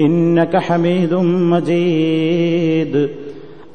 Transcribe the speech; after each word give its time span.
إنك 0.00 0.56
حميد 0.56 1.14
مجيد. 1.54 3.10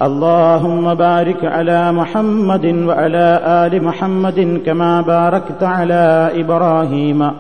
اللهم 0.02 0.94
بارك 0.94 1.46
على 1.46 1.91
محمد 1.91 2.66
وعلى 2.66 3.41
آل 3.46 3.84
محمد 3.84 4.62
كما 4.66 5.02
باركت 5.02 5.63
على 5.63 6.32
إبراهيم 6.35 7.32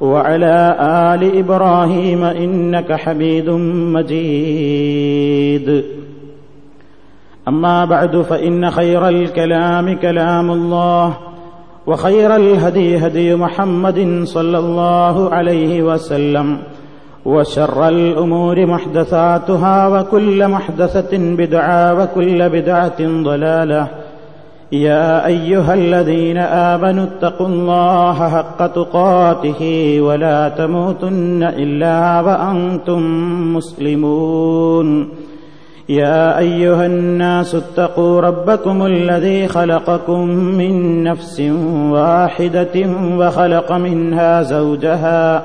وعلى 0.00 0.76
آل 0.80 1.38
إبراهيم 1.38 2.24
إنك 2.24 2.92
حميد 2.92 3.50
مجيد. 3.96 5.84
أما 7.48 7.84
بعد 7.84 8.16
فإن 8.16 8.70
خير 8.70 9.08
الكلام 9.08 9.96
كلام 9.96 10.50
الله 10.50 11.16
وخير 11.86 12.36
الهدي 12.36 12.96
هدي 13.06 13.34
محمد 13.34 14.22
صلى 14.24 14.58
الله 14.58 15.34
عليه 15.34 15.82
وسلم. 15.82 16.58
وشر 17.24 17.88
الأمور 17.88 18.66
محدثاتها 18.66 19.88
وكل 19.88 20.48
محدثة 20.48 21.18
بدعة 21.18 22.02
وكل 22.02 22.48
بدعة 22.48 23.00
ضلالة. 23.00 23.88
يا 24.72 25.26
أيها 25.26 25.74
الذين 25.74 26.38
آمنوا 26.38 27.04
اتقوا 27.04 27.46
الله 27.46 28.28
حق 28.28 28.66
تقاته 28.66 29.60
ولا 30.00 30.48
تموتن 30.48 31.42
إلا 31.42 32.20
وأنتم 32.20 33.02
مسلمون. 33.56 35.08
يا 35.88 36.38
أيها 36.38 36.86
الناس 36.86 37.54
اتقوا 37.54 38.20
ربكم 38.20 38.86
الذي 38.86 39.48
خلقكم 39.48 40.28
من 40.28 41.02
نفس 41.02 41.40
واحدة 41.90 42.88
وخلق 43.18 43.72
منها 43.72 44.42
زوجها 44.42 45.44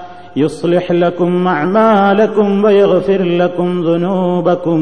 يصلح 0.36 0.92
لكم 0.94 1.46
اعمالكم 1.48 2.64
ويغفر 2.64 3.22
لكم 3.22 3.68
ذنوبكم 3.82 4.80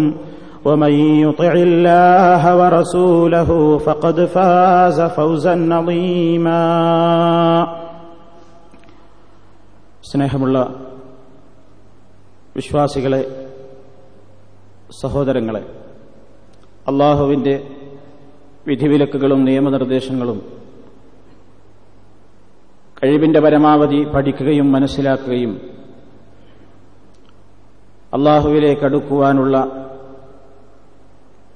ومن 0.64 0.92
يطع 1.24 1.52
الله 1.58 2.42
ورسوله 2.56 3.50
فقد 3.78 4.16
فاز 4.26 4.98
فوزا 5.16 5.54
عظيما 5.72 6.62
സ്നേഹമുള്ള 10.04 10.58
വിശ്വാസികളെ 12.56 13.22
സഹോദരങ്ങളെ 15.00 15.62
അള്ളാഹുവിൻ്റെ 16.88 17.54
വിധിവിലക്കുകളും 18.66 19.40
നിയമനിർദ്ദേശങ്ങളും 19.44 20.38
കഴിവിന്റെ 23.03 23.39
പരമാവധി 23.39 24.03
പഠിക്കുകയും 24.03 24.71
മനസ്സിലാക്കുകയും 24.71 25.61
അള്ളാഹുവിലേക്ക് 28.13 28.83
അടുക്കുവാനുള്ള 28.83 29.85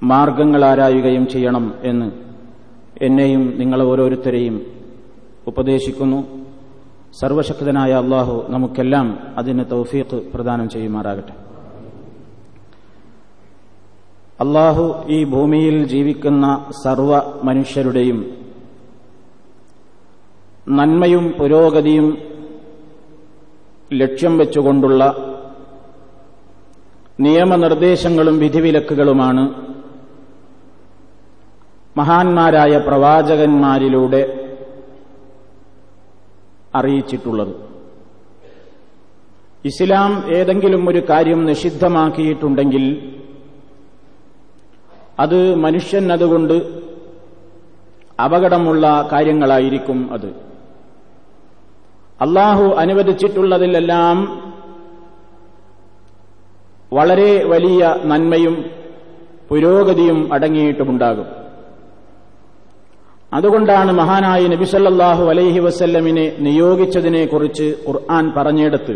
മാർഗങ്ങൾ 0.04 0.66
ആരായുകയും 0.66 1.28
ചെയ്യണം 1.28 1.74
എന്ന് 1.84 2.12
എന്നെയും 3.02 3.60
നിങ്ങൾ 3.60 3.84
ഓരോരുത്തരെയും 3.84 4.62
ഉപദേശിക്കുന്നു. 5.48 6.44
സർവശക്തനായ 7.22 7.92
അള്ളാഹു 7.92 8.46
നമുക്കെല്ലാം 8.50 9.20
അതിന് 9.38 9.66
തൗഫീഖ് 9.72 10.22
പ്രദാനം 10.34 10.70
ചെയ്യുമാറാകട്ടെ. 10.70 11.34
അള്ളാഹു 14.40 15.04
ഈ 15.10 15.24
ഭൂമിയിൽ 15.24 15.88
ജീവിക്കുന്ന 15.88 16.66
സർവ 16.84 17.22
മനുഷ്യരുടെയും 17.44 18.43
നന്മയും 20.70 21.32
പുരോഗതിയും 21.32 22.18
ലക്ഷ്യം 23.94 24.38
വെച്ചുകൊണ്ടുള്ള 24.38 25.04
നിയമനിർദ്ദേശങ്ങളും 27.20 28.40
വിധിവിലക്കുകളുമാണ് 28.40 29.74
മഹാന്മാരായ 31.98 32.78
പ്രവാചകന്മാരിലൂടെ 32.78 34.50
അറിയിച്ചിട്ടുള്ളത്. 36.76 37.56
ഇസ്ലാം 39.66 40.36
ഏതെങ്കിലും 40.36 40.90
ഒരു 40.90 41.04
കാര്യം 41.10 41.46
നിഷിദ്ധമാക്കിയിട്ടുണ്ടെങ്കിൽ 41.46 43.14
അത് 45.20 45.56
മനുഷ്യൻ 45.56 46.12
അതുകൊണ്ട് 46.12 46.54
അപകടമുള്ള 48.24 49.10
കാര്യങ്ങളായിരിക്കും 49.12 50.14
അത്. 50.14 50.53
അള്ളാഹു 52.24 52.66
അനുവദിച്ചിട്ടുള്ളതിലെല്ലാം 52.82 54.18
വളരെ 56.94 57.32
വലിയ 57.44 57.96
നന്മയും 58.06 58.56
പുരോഗതിയും 59.50 60.34
അടങ്ങിയിട്ടുമുണ്ടാകും. 60.34 61.28
അതുകൊണ്ടാണ് 63.34 63.92
മഹാനായ 63.92 64.42
നബിസല്ലാഹു 64.48 65.24
അലൈഹി 65.24 65.60
വസല്ലമിനെ 65.60 66.26
നിയോഗിച്ചതിനെക്കുറിച്ച് 66.40 67.68
ഖുർആൻ 67.88 68.34
പറഞ്ഞെടുത്ത് 68.38 68.96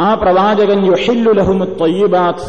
ആ 0.00 0.14
പ്രവാചകൻ 0.14 0.78
യുഹില്ലു 0.86 1.32
ലഹുമു 1.32 1.64
ത്വയ്യിബാത്ത് 1.64 2.48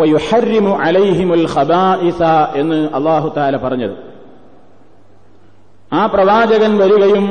വയുഹരിമു 0.00 0.72
അലൈഹിമുൽ 0.86 1.46
ഖബാഇസ 1.54 2.22
എന്ന് 2.56 2.80
അള്ളാഹു 2.94 3.28
താല 3.36 3.56
പറഞ്ഞത്. 3.56 4.13
ആ 5.94 6.02
പ്രവാചകൻ 6.06 6.72
വരികയും 6.78 7.26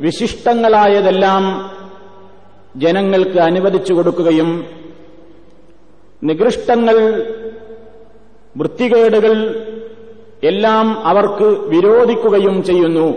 വിശിഷ്ടങ്ങളായതെല്ലാം 0.00 1.44
ജനങ്ങൾക്ക് 2.76 3.38
അനുവദിച്ചു 3.48 3.92
കൊടുക്കുകയും 3.94 4.50
നികൃഷ്ടങ്ങൾ 6.22 6.96
വൃത്തികേടുകൾ 8.56 9.34
എല്ലാം 10.50 10.86
അവർക്ക് 11.10 11.48
വിരോധിക്കുകയും 11.72 12.56
ചെയ്യുന്നു 12.62 13.08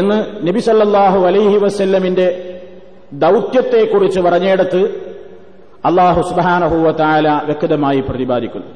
എന്ന് 0.00 0.18
നബിസല്ലാഹു 0.46 1.20
അലൈഹി 1.26 1.56
വസ്ല്ലമിന്റെ 1.56 2.28
ദൗത്യത്തെക്കുറിച്ച് 3.24 4.20
പറഞ്ഞെടുത്ത് 4.20 4.82
അള്ളാഹു 5.84 6.20
സുബാനഹുവ 6.30 6.90
താല 6.92 7.28
വ്യക്തമായി 7.48 8.00
പ്രതിപാദിക്കുന്നു. 8.00 8.70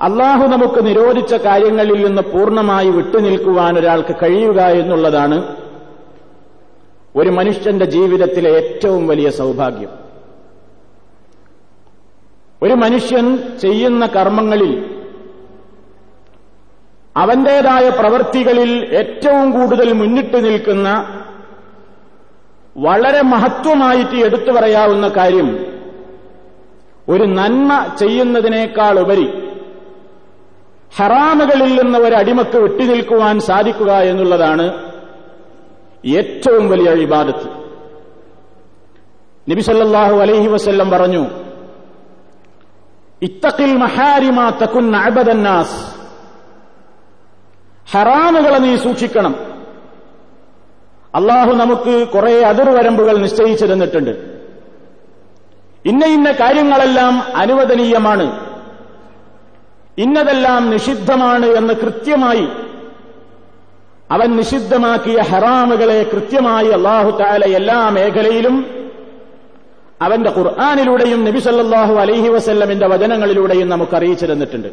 അള്ളാഹു 0.00 0.46
നമുക്ക് 0.46 0.86
നിരോധിച്ച 0.86 1.34
കാര്യങ്ങളിൽ 1.34 2.06
നിന്ന് 2.06 2.22
പൂർണമായി 2.22 2.90
വിട്ടുനിൽക്കുവാൻ 2.90 3.78
ഒരാൾക്ക് 3.78 4.14
കഴിയുക 4.22 4.60
എന്നുള്ളതാണ് 4.62 5.56
ഒരു 7.16 7.30
മനുഷ്യന്റെ 7.30 7.84
ജീവിതത്തിലെ 7.84 8.50
ഏറ്റവും 8.50 9.06
വലിയ 9.06 9.30
സൗഭാഗ്യം. 9.30 9.88
ഒരു 12.62 12.72
മനുഷ്യൻ 12.72 13.38
ചെയ്യുന്ന 13.60 14.06
കർമ്മങ്ങളിൽ 14.06 14.96
അവന്റേതായ 17.16 17.90
പ്രവൃത്തികളിൽ 17.90 18.96
ഏറ്റവും 18.96 19.50
കൂടുതൽ 19.50 19.92
മുന്നിട്ട് 19.92 20.44
നിൽക്കുന്ന 20.44 20.88
വളരെ 22.76 23.22
മഹത്വമായിട്ട് 23.22 24.16
എടുത്തു 24.16 24.52
പറയാവുന്ന 24.52 25.08
കാര്യം 25.08 25.66
ഒരു 27.08 27.24
നന്മ 27.24 27.86
ചെയ്യുന്നതിനേക്കാൾ 27.98 29.00
ഉപരി 29.00 29.45
ഹറാമുകളിൽ 30.98 31.82
നിന്ന് 31.82 31.98
ഒരടിമക്ക് 31.98 32.56
വിട്ടുനിൽക്കുവാൻ 32.56 33.40
സാധിക്കുക 33.40 33.92
എന്നുള്ളതാണ് 33.92 34.92
ഏറ്റവും 36.06 36.68
വലിയ 36.68 36.90
ഇബാദത്ത്. 36.90 37.48
നബിസല്ലാഹു 39.50 40.16
അലൈഹി 40.16 40.46
വസ്ല്ലം 40.46 40.90
പറഞ്ഞു 40.90 41.26
ഇത്തക്കിൽ 43.22 43.76
മഹാരിമാ 43.76 44.50
തക്കുൻ 44.50 44.96
അബദന്നാസ് 44.96 45.96
ഹറാമുകളെ 47.92 48.58
നീ 48.58 48.76
സൂക്ഷിക്കണം. 48.76 49.34
അള്ളാഹു 51.14 51.52
നമുക്ക് 51.52 52.08
കുറെ 52.08 52.40
അതിർവരമ്പുകൾ 52.40 53.16
നിശ്ചയിച്ചു 53.16 53.66
തന്നിട്ടുണ്ട്. 53.66 54.10
ഇന്ന 55.86 56.04
ഇന്ന 56.04 56.30
കാര്യങ്ങളെല്ലാം 56.30 57.22
അനുവദനീയമാണ്. 57.36 58.45
ഇന്നതെല്ലാം 59.98 60.70
നിഷിദ്ധമാണ് 60.70 61.46
എന്ന് 61.46 61.74
കൃത്യമായി 61.74 62.48
അവൻ 64.10 64.36
നിഷിദ്ധമാക്കിയ 64.36 65.20
ഹറാമുകളെ 65.20 66.02
കൃത്യമായി 66.02 66.68
അള്ളാഹു 66.68 67.10
താല 67.10 67.44
എല്ലാ 67.44 67.88
മേഖലയിലും 67.88 68.86
അവന്റെ 70.02 70.30
ഖുർആാനിലൂടെയും 70.30 71.24
നബി 71.24 71.38
സല്ലാഹു 71.38 71.94
അലൈഹി 71.94 72.28
വസല്ലമിന്റെ 72.28 72.86
വചനങ്ങളിലൂടെയും 72.86 73.68
നമുക്ക് 73.68 73.96
അറിയിച്ചു 73.96 74.26
തന്നിട്ടുണ്ട്. 74.26 74.68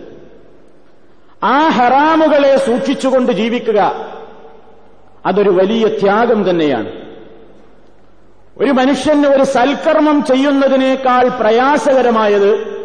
ആ 1.46 1.68
ഹറാമുകളെ 1.68 2.58
സൂക്ഷിച്ചുകൊണ്ട് 2.58 3.32
ജീവിക്കുക 3.32 4.10
അതൊരു 5.26 5.50
വലിയ 5.50 5.88
ത്യാഗം 5.88 6.50
തന്നെയാണ്. 6.50 6.92
ഒരു 8.58 8.72
മനുഷ്യന് 8.72 9.28
ഒരു 9.28 9.44
സൽക്കർമ്മം 9.44 10.26
ചെയ്യുന്നതിനേക്കാൾ 10.26 11.30
പ്രയാസകരമായത് 11.30 12.83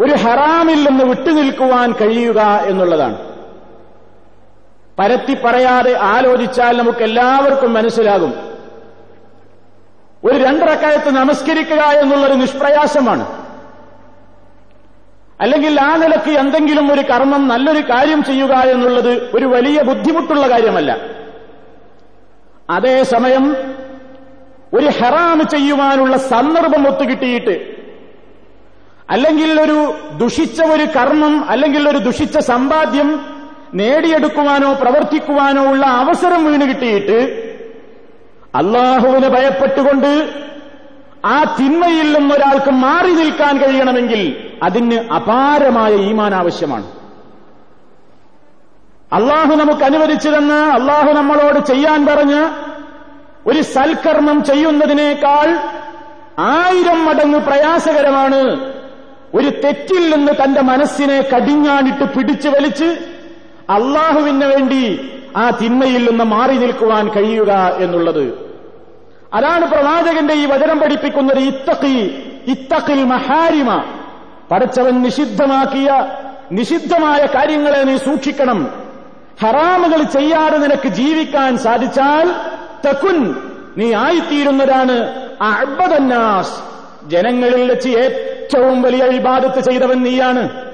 ഒരു 0.00 0.12
ഹറാമിൽ 0.12 0.88
നിന്ന് 0.88 1.04
വിട്ടുനിൽക്കുവാൻ 1.04 1.92
കഴിയുക 1.92 2.40
എന്നുള്ളതാണ്. 2.40 3.36
പരത്തി 4.98 5.36
പറയാതെ 5.44 5.98
ആലോചിച്ചാൽ 5.98 6.78
നമുക്ക് 6.78 7.04
എല്ലാവർക്കും 7.04 7.74
മനസ്സിലാകും. 7.74 8.34
ഒരു 10.24 10.38
രണ്ടരക്കാലത്ത് 10.38 11.10
നമസ്കരിക്കുക 11.10 11.80
എന്നുള്ളൊരു 11.80 12.34
നിഷ്പ്രയാസമാണ്. 12.34 13.46
അല്ലെങ്കിൽ 15.40 15.80
ആ 15.80 15.96
നിലയ്ക്ക് 15.96 16.28
എന്തെങ്കിലും 16.28 16.92
ഒരു 16.92 17.00
കർമ്മം 17.00 17.48
നല്ലൊരു 17.48 17.80
കാര്യം 17.80 18.24
ചെയ്യുക 18.24 18.52
എന്നുള്ളത് 18.52 19.36
ഒരു 19.36 19.44
വലിയ 19.44 19.82
ബുദ്ധിമുട്ടുള്ള 19.82 20.50
കാര്യമല്ല. 20.50 20.96
അതേസമയം 22.70 23.56
ഒരു 24.74 24.86
ഹറാം 24.86 25.48
ചെയ്യുവാനുള്ള 25.48 26.16
സന്ദർഭം 26.16 26.88
ഒത്തുകിട്ടിയിട്ട് 26.88 27.75
അല്ലെങ്കിൽ 29.10 29.60
ഒരു 29.60 29.94
ദുഷിച്ച 30.16 30.62
ഒരു 30.62 30.82
കർമ്മം 30.84 31.50
അല്ലെങ്കിൽ 31.50 31.88
ഒരു 31.88 31.98
ദുഷിച്ച 31.98 32.38
സമ്പാദ്യം 32.38 33.08
നേടിയെടുക്കുവാനോ 33.74 34.72
പ്രവർത്തിക്കുവാനോ 34.72 35.70
ഉള്ള 35.70 35.86
അവസരം 35.86 36.44
വീണ് 36.44 36.68
കിട്ടിയിട്ട് 36.68 37.18
അള്ളാഹുവിനെ 38.54 39.28
ഭയപ്പെട്ടുകൊണ്ട് 39.28 40.10
ആ 41.24 41.56
തിന്മയിൽ 41.60 42.18
നിന്നൊരാൾക്ക് 42.18 42.70
മാറി 42.70 43.12
നിൽക്കാൻ 43.12 43.58
കഴിയണമെങ്കിൽ 43.58 44.20
അതിന് 44.62 45.08
അപാരമായ 45.14 45.94
ഈമാൻ 45.94 46.34
ആവശ്യമാണ്. 46.34 46.84
അള്ളാഹു 49.12 49.54
നമുക്ക് 49.54 49.84
അനുവദിച്ചു 49.84 50.28
തന്ന 50.28 50.52
അള്ളാഹു 50.52 51.12
നമ്മളോട് 51.12 51.58
ചെയ്യാൻ 51.66 52.06
പറഞ്ഞ് 52.06 52.42
ഒരു 53.46 53.62
സൽക്കർമ്മം 53.62 54.44
ചെയ്യുന്നതിനേക്കാൾ 54.44 55.48
ആയിരം 56.38 57.04
മടങ്ങ് 57.04 57.38
പ്രയാസകരമാണ് 57.38 58.40
ഒരു 59.34 59.50
തെറ്റിൽ 59.64 60.16
നിന്ന് 60.16 60.32
തന്റെ 60.44 60.60
മനസ്സിനെ 60.60 61.24
കടിഞ്ഞാണിട്ട് 61.34 62.04
പിടിച്ചു 62.04 62.48
വലിച്ച് 62.48 62.84
അള്ളാഹുവിന് 63.70 64.44
വേണ്ടി 64.44 65.10
ആ 65.36 65.50
തിന്മയിൽ 65.50 66.10
നിന്ന് 66.10 66.24
മാറി 66.24 66.56
നിൽക്കുവാൻ 66.56 67.08
കഴിയുക 67.08 67.52
എന്നുള്ളത്. 67.52 68.50
അതാണ് 69.34 69.70
പ്രവാചകന്റെ 69.70 70.34
ഈ 70.34 70.46
വചനം 70.46 70.78
പഠിപ്പിക്കുന്നത് 70.78 71.38
ഇത്തഖി 71.38 72.22
ഇത്തഖിൽ 72.46 73.04
മഹാരിമ. 73.04 73.84
പടച്ചവൻ 74.50 75.02
നിഷിദ്ധമാക്കിയ 75.02 76.06
നിഷിദ്ധമായ 76.52 77.26
കാര്യങ്ങളെ 77.26 77.82
നീ 77.82 77.96
സൂക്ഷിക്കണം. 77.96 78.86
ഹറാമുകൾ 79.42 80.02
ചെയ്യാതെ 80.02 80.58
നിനക്ക് 80.58 80.88
ജീവിക്കാൻ 80.88 81.58
സാധിച്ചാൽ 81.58 82.34
തക്കുൻ 82.88 83.34
നീ 83.76 83.94
ആയിത്തീരുന്നതാണ് 83.94 85.26
അബദന്നാസ് 85.42 86.75
ജനങ്ങളിൽ 87.06 87.70
വെച്ച് 87.70 87.88
ഏറ്റവും 87.88 88.82
വലിയ 88.82 89.04
വിവാദത്ത് 89.04 89.60
ചെയ്തവൻ 89.60 90.02
നീയാണ്. 90.02 90.72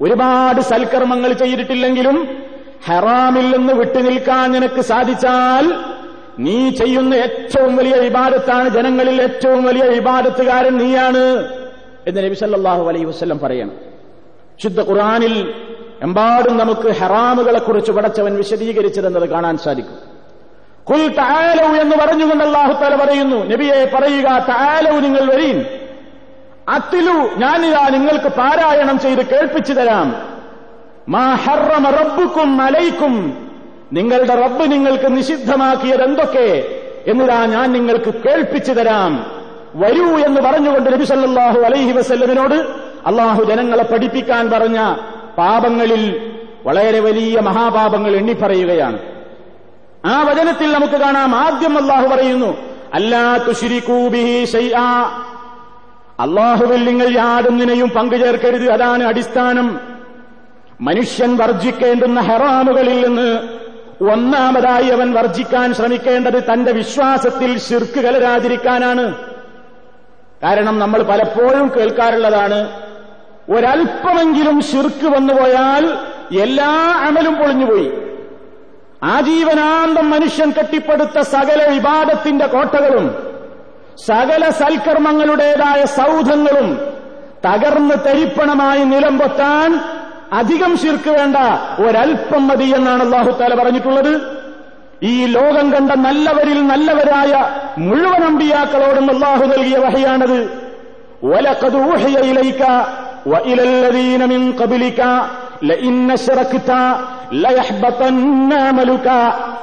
ഒരുപാട് 0.00 0.60
സൽക്കർമ്മങ്ങൾ 0.60 1.32
ചെയ്തിട്ടില്ലെങ്കിലും 1.32 2.38
ഹറാമിൽ 2.86 3.56
നിന്ന് 3.56 3.72
വിട്ടുനിൽക്കാൻ 3.72 4.52
നിനക്ക് 4.52 4.80
സാധിച്ചാൽ 4.80 5.74
നീ 6.38 6.70
ചെയ്യുന്ന 6.70 7.14
ഏറ്റവും 7.14 7.76
വലിയ 7.76 7.94
വിവാദത്താണ് 7.94 8.68
ജനങ്ങളിൽ 8.68 9.22
ഏറ്റവും 9.22 9.64
വലിയ 9.64 9.82
വിവാദത്തുകാരൻ 9.82 10.78
നീയാണ് 10.78 11.48
എന്ന് 12.06 12.22
നബി 12.22 12.34
സല്ലാഹു 12.34 12.88
അലൈഹി 12.88 13.04
വസ്ല്ലം 13.04 13.38
പറയണം. 13.38 13.72
ശുദ്ധ 14.62 14.80
ഖുറാനിൽ 14.80 15.54
എമ്പാടും 16.02 16.56
നമുക്ക് 16.56 16.88
ഹറാമുകളെക്കുറിച്ച് 16.92 17.92
പടച്ചവൻ 17.92 18.36
വിശദീകരിച്ചതെന്നത് 18.36 19.28
കാണാൻ 19.28 19.58
സാധിക്കും. 19.58 20.15
കുൽ 20.90 21.08
താലവ് 21.08 21.80
എന്ന് 21.80 21.96
പറഞ്ഞുകൊണ്ട് 21.96 22.44
അള്ളാഹു 22.44 22.84
തല 22.84 23.04
പറയുന്നു 23.04 23.36
നബിയെ 23.36 23.90
പറയുക 23.94 24.46
താലവ് 24.48 25.04
നിങ്ങൾ 25.04 25.34
വരീൻ. 25.34 25.64
അത്തിലു 26.68 27.30
ഞാനിതാ 27.36 27.88
നിങ്ങൾക്ക് 27.88 28.28
പാരായണം 28.28 28.98
ചെയ്ത് 28.98 29.26
കേൾപ്പിച്ചു 29.26 29.72
തരാം. 29.72 30.36
മാ 31.08 31.34
ഹറമ 31.34 31.90
റബ്ബുക്കും 31.90 32.62
അലൈക്കും. 32.62 33.46
നിങ്ങളുടെ 33.92 34.34
റബ്ബ് 34.34 34.72
നിങ്ങൾക്ക് 34.72 35.16
നിഷിദ്ധമാക്കിയത് 35.16 36.02
എന്തൊക്കെ 36.02 36.68
എന്നിതാ 37.06 37.46
ഞാൻ 37.46 37.72
നിങ്ങൾക്ക് 37.72 38.14
കേൾപ്പിച്ചു 38.14 38.72
തരാം. 38.72 39.26
വരൂ 39.74 40.18
എന്ന് 40.18 40.40
പറഞ്ഞുകൊണ്ട് 40.40 40.92
നബി 40.92 41.04
സല്ലാഹു 41.04 41.60
അലൈഹി 41.60 41.92
വസല്ലമിനോട് 41.92 42.54
അള്ളാഹു 43.06 43.44
ജനങ്ങളെ 43.44 43.84
പഠിപ്പിക്കാൻ 43.84 44.50
പറഞ്ഞ 44.50 44.96
പാപങ്ങളിൽ 45.38 46.32
വളരെ 46.64 47.00
വലിയ 47.00 47.40
മഹാപാപങ്ങൾ 47.40 48.16
എണ്ണിപ്പറയുകയാണ്. 48.16 49.15
ആ 50.06 50.22
വചനത്തിൽ 50.22 50.72
നമുക്ക് 50.72 50.92
കാണാം. 50.92 51.34
ആദ്യം 51.34 51.78
അള്ളാഹു 51.78 52.06
പറയുന്നു 52.06 52.56
അല്ലാ 52.94 53.36
തുഷിരിക്കൂബിഹി 53.36 54.44
അള്ളാഹുവിൽ 56.20 56.84
നിങ്ങൾ 56.84 57.16
യാതൊന്നിനെയും 57.16 57.88
പങ്കുചേർക്കരുത്. 57.88 58.70
അതാണ് 58.70 59.04
അടിസ്ഥാനം. 59.04 59.80
മനുഷ്യൻ 60.80 61.36
വർജിക്കേണ്ടുന്ന 61.36 62.20
ഹെറാമുകളിൽ 62.20 63.06
നിന്ന് 63.06 63.48
ഒന്നാമതായി 64.12 64.86
അവൻ 64.86 65.12
വർജിക്കാൻ 65.12 65.74
ശ്രമിക്കേണ്ടത് 65.74 66.42
തന്റെ 66.42 66.72
വിശ്വാസത്തിൽ 66.72 67.58
ശിർക്ക് 67.58 68.00
കലരാതിരിക്കാനാണ്. 68.00 69.14
കാരണം 70.42 70.78
നമ്മൾ 70.78 71.02
പലപ്പോഴും 71.02 71.72
കേൾക്കാറുള്ളതാണ് 71.76 72.68
ഒരൽപ്പമെങ്കിലും 73.50 74.62
ശിർക്ക് 74.62 75.06
വന്നുപോയാൽ 75.06 75.98
എല്ലാ 76.42 77.02
അമലും 77.06 77.34
പൊളിഞ്ഞുപോയി. 77.34 78.05
ആജീവനാന്തം 79.09 80.07
മനുഷ്യൻ 80.09 80.49
കെട്ടിപ്പടുത്ത 80.51 81.19
സകല 81.31 81.61
വിവാദത്തിന്റെ 81.69 82.47
കോട്ടകളും 82.47 83.07
സകല 84.05 84.43
സൽക്കർമ്മങ്ങളുടേതായ 84.59 85.81
സൗധങ്ങളും 85.95 86.67
തകർന്ന് 87.45 87.95
തരിപ്പണമായി 88.05 88.83
നിലംപൊത്താൻ 88.91 89.71
അധികം 90.39 90.73
ശിർക്ക് 90.81 91.11
വേണ്ട 91.11 91.37
ഒരൽപ്പം 91.85 92.43
മതി 92.47 92.67
എന്നാണ് 92.75 93.03
അള്ളാഹുത്താല 93.03 93.55
പറഞ്ഞിട്ടുള്ളത് 93.55 94.13
ഈ 95.03 95.15
ലോകം 95.35 95.67
കണ്ട 95.73 95.91
നല്ലവരിൽ 96.01 96.59
നല്ലവരായ 96.67 97.33
മുഴുവൻ 97.81 98.23
അമ്പിയാക്കളോടും 98.25 99.07
അള്ളാഹു 99.13 99.45
നൽകിയ 99.53 99.77
വഹയാണത് 99.85 100.39
وإلى 103.25 103.63
من 104.27 104.41
قبلك 104.53 104.99
لئن 105.61 105.95
أشركت 106.11 106.69
ليحبطن 107.33 108.17
عملك 108.65 109.07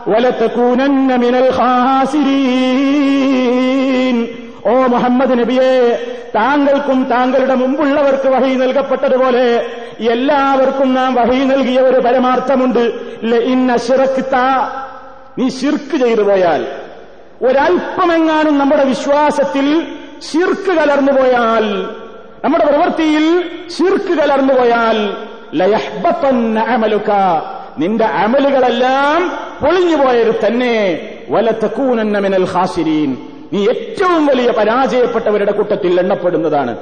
ولتكونن 0.07 1.09
من 1.21 1.35
الخاسرين 3.19 4.17
ഓ 4.67 4.73
മുഹമ്മദ് 4.93 5.35
നബിയെ 5.41 5.73
താങ്കൾക്കും 6.35 6.99
താങ്കളുടെ 7.11 7.55
മുമ്പുള്ളവർക്ക് 7.61 8.29
വഹി 8.35 8.51
നൽകപ്പെട്ടതുപോലെ 8.63 9.45
എല്ലാവർക്കും 10.09 10.89
നാം 10.97 11.11
വഹി 11.19 11.39
നൽകിയ 11.51 11.79
ഒരു 11.89 11.99
പരമാർത്ഥമുണ്ട് 12.07 12.83
നീ 15.39 15.47
ശിർക്ക് 15.59 15.97
ചെയ്തു 16.03 16.25
പോയാൽ 16.29 16.63
ഒരൽപ്പമെങ്ങാനും 17.49 18.55
നമ്മുടെ 18.61 18.85
വിശ്വാസത്തിൽ 18.93 19.67
ശിർക്ക് 20.29 20.73
കലർന്നുപോയാൽ 20.79 21.67
നമ്മുടെ 22.45 22.65
പ്രവൃത്തിയിൽ 22.71 23.27
ശിർക്ക് 23.77 24.13
കലർന്നുപോയാൽ 24.21 24.99
ലയഹ്ബത്തന്ന 25.54 26.60
അമലുക. 26.60 27.12
നിന്റെ 27.78 28.06
അമലുകളെല്ലാം 28.06 29.28
പൊളിഞ്ഞുപോയൊരു 29.66 30.34
തന്നെ 30.46 31.00
വലത്തക്കൂനന്ന 31.30 32.20
മിനൽ 32.20 32.46
ഹാസിരീൻ 32.46 33.18
നീ 33.54 33.68
ഏറ്റവും 33.68 34.26
വലിയ 34.26 34.52
പരാജയപ്പെട്ടവരുടെ 34.52 35.52
കൂട്ടത്തിൽ 35.52 36.00
എണ്ണപ്പെടുന്നതാണ്. 36.00 36.78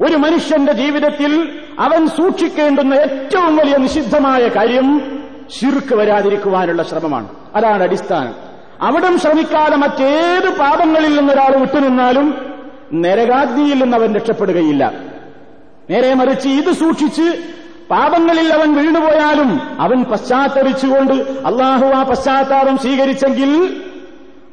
ഒരു 0.00 0.16
മനുഷ്യന്റെ 0.16 0.72
ജീവിതത്തിൽ 0.72 1.48
അവൻ 1.78 2.08
സൂക്ഷിക്കേണ്ടുന്ന 2.08 2.94
ഏറ്റവും 2.94 3.56
വലിയ 3.56 3.76
നിഷിദ്ധമായ 3.76 4.48
കാര്യം 4.48 5.00
ശിർക്ക് 5.60 5.94
വരാതിരിക്കുവാനുള്ള 5.94 6.82
ശ്രമമാണ്. 6.82 7.28
അതാണ് 7.54 7.82
അടിസ്ഥാനം. 7.82 8.34
അവിടം 8.80 9.18
ശ്രമിക്കാതെ 9.18 9.76
മറ്റേത് 9.76 10.58
പാപങ്ങളിൽ 10.58 11.16
നിന്നൊരാൾ 11.16 11.56
വിട്ടുനിന്നാലും 11.56 12.54
നരകാഗ്നിയിൽ 12.94 13.78
നിന്ന് 13.78 13.96
അവൻ 13.96 14.14
രക്ഷപ്പെടുകയില്ല. 14.14 14.92
നേരെ 15.90 16.14
മറിച്ച് 16.14 16.48
ഇത് 16.48 16.72
സൂക്ഷിച്ച് 16.72 17.53
പാപങ്ങളിൽ 17.90 18.52
അവൻ 18.52 18.74
വീണുപോയാലും 18.74 19.60
അവൻ 19.80 20.04
പശ്ചാത്തപിച്ചുകൊണ്ട് 20.04 21.12
അള്ളാഹു 21.46 21.86
ആ 21.86 22.02
പശ്ചാത്താപം 22.02 22.78
സ്വീകരിച്ചെങ്കിൽ 22.78 23.82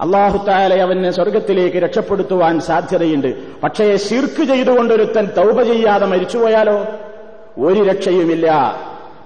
അള്ളാഹുത്താലെ 0.02 0.82
അവനെ 0.82 1.12
സ്വർഗത്തിലേക്ക് 1.12 1.78
രക്ഷപ്പെടുത്തുവാൻ 1.78 2.60
സാധ്യതയുണ്ട്. 2.60 3.62
പക്ഷേ 3.62 3.98
ശിർക്ക് 3.98 4.44
ചെയ്തുകൊണ്ടൊരുത്തൻ 4.44 5.30
തൗപ 5.38 5.62
ചെയ്യാതെ 5.62 6.06
മരിച്ചുപോയാലോ? 6.06 6.86
ഒരു 7.58 7.84
രക്ഷയുമില്ല. 7.84 8.76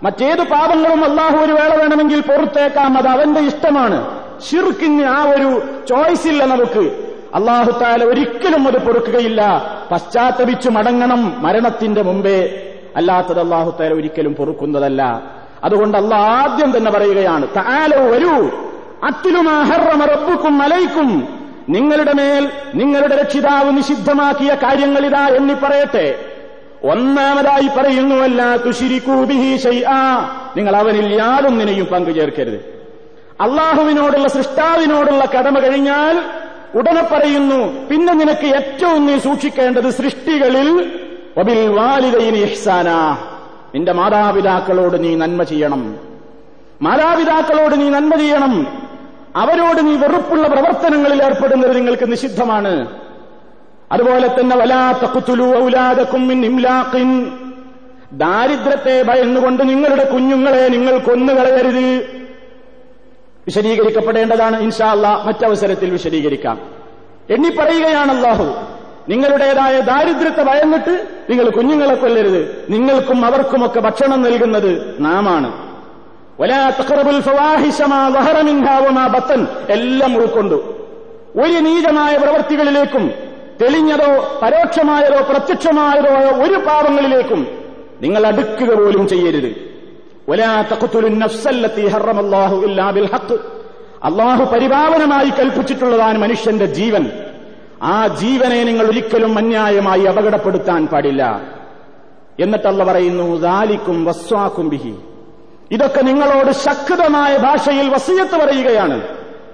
മറ്റേത് 0.04 0.44
പാപങ്ങളും 0.44 1.06
അള്ളാഹു 1.06 1.38
ഒരു 1.38 1.52
വേള 1.52 1.76
വേണമെങ്കിൽ 1.76 2.22
പുറത്തേക്കാം. 2.22 2.98
അത് 2.98 3.08
അവന്റെ 3.08 3.42
ഇഷ്ടമാണ്. 3.42 4.22
ശിർക്കിന് 4.50 5.06
ആ 5.06 5.24
ഒരു 5.24 5.62
ചോയ്സ് 5.90 6.28
ഇല്ല 6.28 6.46
നമുക്ക്. 6.46 7.06
അള്ളാഹുത്താല 7.36 8.04
ഒരിക്കലും 8.04 8.68
അത് 8.68 8.86
പൊറുക്കുകയില്ല. 8.86 9.64
പശ്ചാത്തപിച്ചു 9.92 10.70
മടങ്ങണം 10.70 11.44
മരണത്തിന്റെ 11.44 12.02
മുമ്പേ. 12.02 12.62
അല്ലാത്തത് 12.96 13.40
അള്ളാഹുത്താല 13.40 13.94
ഒരിക്കലും 13.94 14.36
പൊറുക്കുന്നതല്ല. 14.36 15.02
അതുകൊണ്ട് 15.64 15.98
അള്ളാഹ് 15.98 16.30
ആദ്യം 16.42 16.78
തന്നെ 16.78 16.92
പറയുകയാണ് 16.92 17.48
താലോ 17.58 18.02
വരൂ 18.14 18.36
അത്തിലുമാഹറമറപ്പുക്കും 19.04 20.58
മലയ്ക്കും 20.58 21.10
നിങ്ങളുടെ 21.70 22.14
മേൽ 22.14 22.44
നിങ്ങളുടെ 22.76 23.16
രക്ഷിതാവ് 23.22 23.70
നിഷിദ്ധമാക്കിയ 23.78 24.52
കാര്യങ്ങളിതാ 24.64 25.24
എണ്ണി 25.28 25.54
പറയട്ടെ. 25.54 26.08
ഒന്നാമതായി 26.94 27.70
പറയുന്നുവല്ല 27.78 28.42
തുഷിരിക്കൂബിഹി 28.66 29.58
ഷൈആ 29.58 30.02
നിങ്ങൾ 30.58 30.76
അവനിൽ 30.76 31.08
യാതൊന്നിനെയും 31.22 31.86
പങ്കുചേർക്കരുത്. 31.86 32.60
അള്ളാഹുവിനോടുള്ള 33.42 34.28
സൃഷ്ടാവിനോടുള്ള 34.28 35.24
കടമ 35.36 35.56
കഴിഞ്ഞാൽ 35.60 36.18
ഉടനെ 36.80 37.04
പറയുന്നു 37.12 37.60
പിന്നെ 37.90 38.14
നിനക്ക് 38.14 38.48
ഏറ്റവും 38.60 39.06
നീ 39.06 39.16
സൂക്ഷിക്കേണ്ടത് 39.20 39.90
സൃഷ്ടികളിൽ 39.90 40.70
നിന്റെ 43.76 43.92
മാതാപിതാക്കളോട് 43.92 45.04
നീ 45.04 45.16
നന്മ 45.16 45.44
ചെയ്യണം. 45.44 45.96
മാതാപിതാക്കളോട് 46.82 47.82
നീ 47.82 47.90
നന്മ 47.90 48.16
ചെയ്യണം. 48.16 48.84
അവരോട് 49.36 49.88
നീ 49.88 49.96
വെറുപ്പുള്ള 49.96 50.48
പ്രവർത്തനങ്ങളിൽ 50.48 51.24
ഏർപ്പെടുന്നത് 51.24 51.76
നിങ്ങൾക്ക് 51.76 52.12
നിഷിദ്ധമാണ്. 52.12 52.88
അതുപോലെ 53.92 54.40
തന്നെ 54.40 54.56
വലാത്ത 54.56 55.12
കുത്തുലു 55.12 55.44
ഔലാദക്കും 55.44 56.28
മിൻ 56.28 56.46
ഇംലാഖിൻ. 56.46 57.38
ദാരിദ്ര്യത്തെ 58.14 59.04
ഭയന്നുകൊണ്ട് 59.04 59.70
നിങ്ങളുടെ 59.70 60.04
കുഞ്ഞുങ്ങളെ 60.04 60.68
നിങ്ങൾ 60.68 60.98
കൊന്നുകളയരുത് 60.98 62.06
വിശദീകരിക്കപ്പെടേണ്ടതാണ് 63.46 64.60
ഇൻഷാല്ല 64.60 65.24
മറ്റവസരത്തിൽ 65.26 65.90
വിശദീകരിക്കാം. 65.90 66.62
എണ്ണി 67.30 67.50
പറയുകയാണ് 67.50 68.24
നിങ്ങളുടേതായ 69.10 69.80
ദാരിദ്ര്യത്തെ 69.80 70.44
ഭയന്നിട്ട് 70.44 71.08
നിങ്ങൾ 71.30 71.50
കുഞ്ഞുങ്ങളെ 71.50 71.96
കൊല്ലരുത്. 71.96 72.66
നിങ്ങൾക്കും 72.70 73.26
അവർക്കുമൊക്കെ 73.26 73.80
ഭക്ഷണം 73.80 74.22
നൽകുന്നത് 74.22 74.96
നാമാണ്. 75.00 75.66
എല്ലാം 79.70 80.18
ഉൾക്കൊണ്ടു. 80.18 80.56
ഒരു 81.36 81.52
നീചമായ 81.52 82.18
പ്രവൃത്തികളിലേക്കും 82.18 83.12
തെളിഞ്ഞതോ 83.62 84.40
പരോക്ഷമായതോ 84.42 85.26
പ്രത്യക്ഷമായതോ 85.30 86.44
ഒരു 86.44 86.54
പാപങ്ങളിലേക്കും 86.54 87.48
നിങ്ങൾ 88.02 88.28
അടുക്കുക 88.28 88.74
പോലും 88.74 89.08
ചെയ്യരുത്. 89.08 89.76
അള്ളാഹു 94.04 94.44
പരിപാവനമായി 94.44 95.30
കൽപ്പിച്ചിട്ടുള്ളതാണ് 95.30 96.18
മനുഷ്യന്റെ 96.18 96.66
ജീവൻ. 96.66 97.12
ആ 97.84 98.08
ജീവനെ 98.08 98.64
നിങ്ങൾ 98.64 98.86
ഒരിക്കലും 98.86 99.38
അന്യായമായി 99.38 100.02
അപകടപ്പെടുത്താൻ 100.02 100.88
പാടില്ല. 100.88 101.42
എന്നിട്ടല്ല 102.40 102.84
പറയുന്നു 102.84 103.42
ദാലിക്കും 103.42 104.06
വസ്വാക്കും 104.06 104.70
ബിഹി. 104.70 104.96
ഇതൊക്കെ 105.72 106.02
നിങ്ങളോട് 106.02 106.52
ശക്തമായ 106.52 107.38
ഭാഷയിൽ 107.38 107.90
വസീയത്ത് 107.90 108.36
പറയുകയാണ്. 108.36 109.02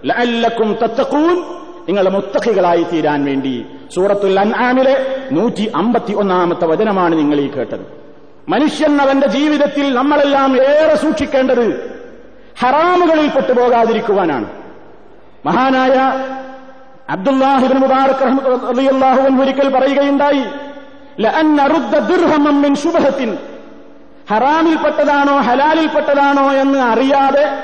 ലഅല്ലക്കും 0.05 0.77
തത്തക്കൂൻ 0.83 1.41
നിങ്ങൾ 1.87 2.09
മുത്തഖികളായി 2.09 2.83
തീരാൻ 2.83 3.25
വേണ്ടി. 3.25 3.65
സൂറത്തുൽ 3.95 4.39
അൻആമിലെ 4.39 5.25
നൂറ്റി 5.31 5.71
അമ്പത്തി 5.75 6.13
ഒന്നാമത്തെ 6.13 6.65
വചനമാണ് 6.65 7.17
നിങ്ങൾ 7.17 7.39
ഈ 7.39 7.47
കേട്ടത്. 7.47 8.01
മനുഷ്യൻ 8.49 9.01
അവന്റെ 9.01 9.27
ജീവിതത്തിൽ 9.27 9.93
നമ്മളെല്ലാം 9.93 10.61
ഏറെ 10.61 10.95
സൂക്ഷിക്കേണ്ടത് 10.95 11.91
ഹറാമുകളിൽ 12.59 13.27
പെട്ടുപോകാതിരിക്കുവാനാണ് 13.27 14.45
മഹാനായ 15.45 15.95
അബ്ദുല്ലാഹിബിൻ 17.11 19.39
ഒരിക്കൽ 19.41 19.79
പറയുകയുണ്ടായി 19.79 20.45
ഹറാമിൽപ്പെട്ടതാണോ 24.29 25.37
ഹലാലിൽപ്പെട്ടതാണോ 25.37 26.51
എന്ന് 26.51 26.79
അറിയാതെ 26.79 27.59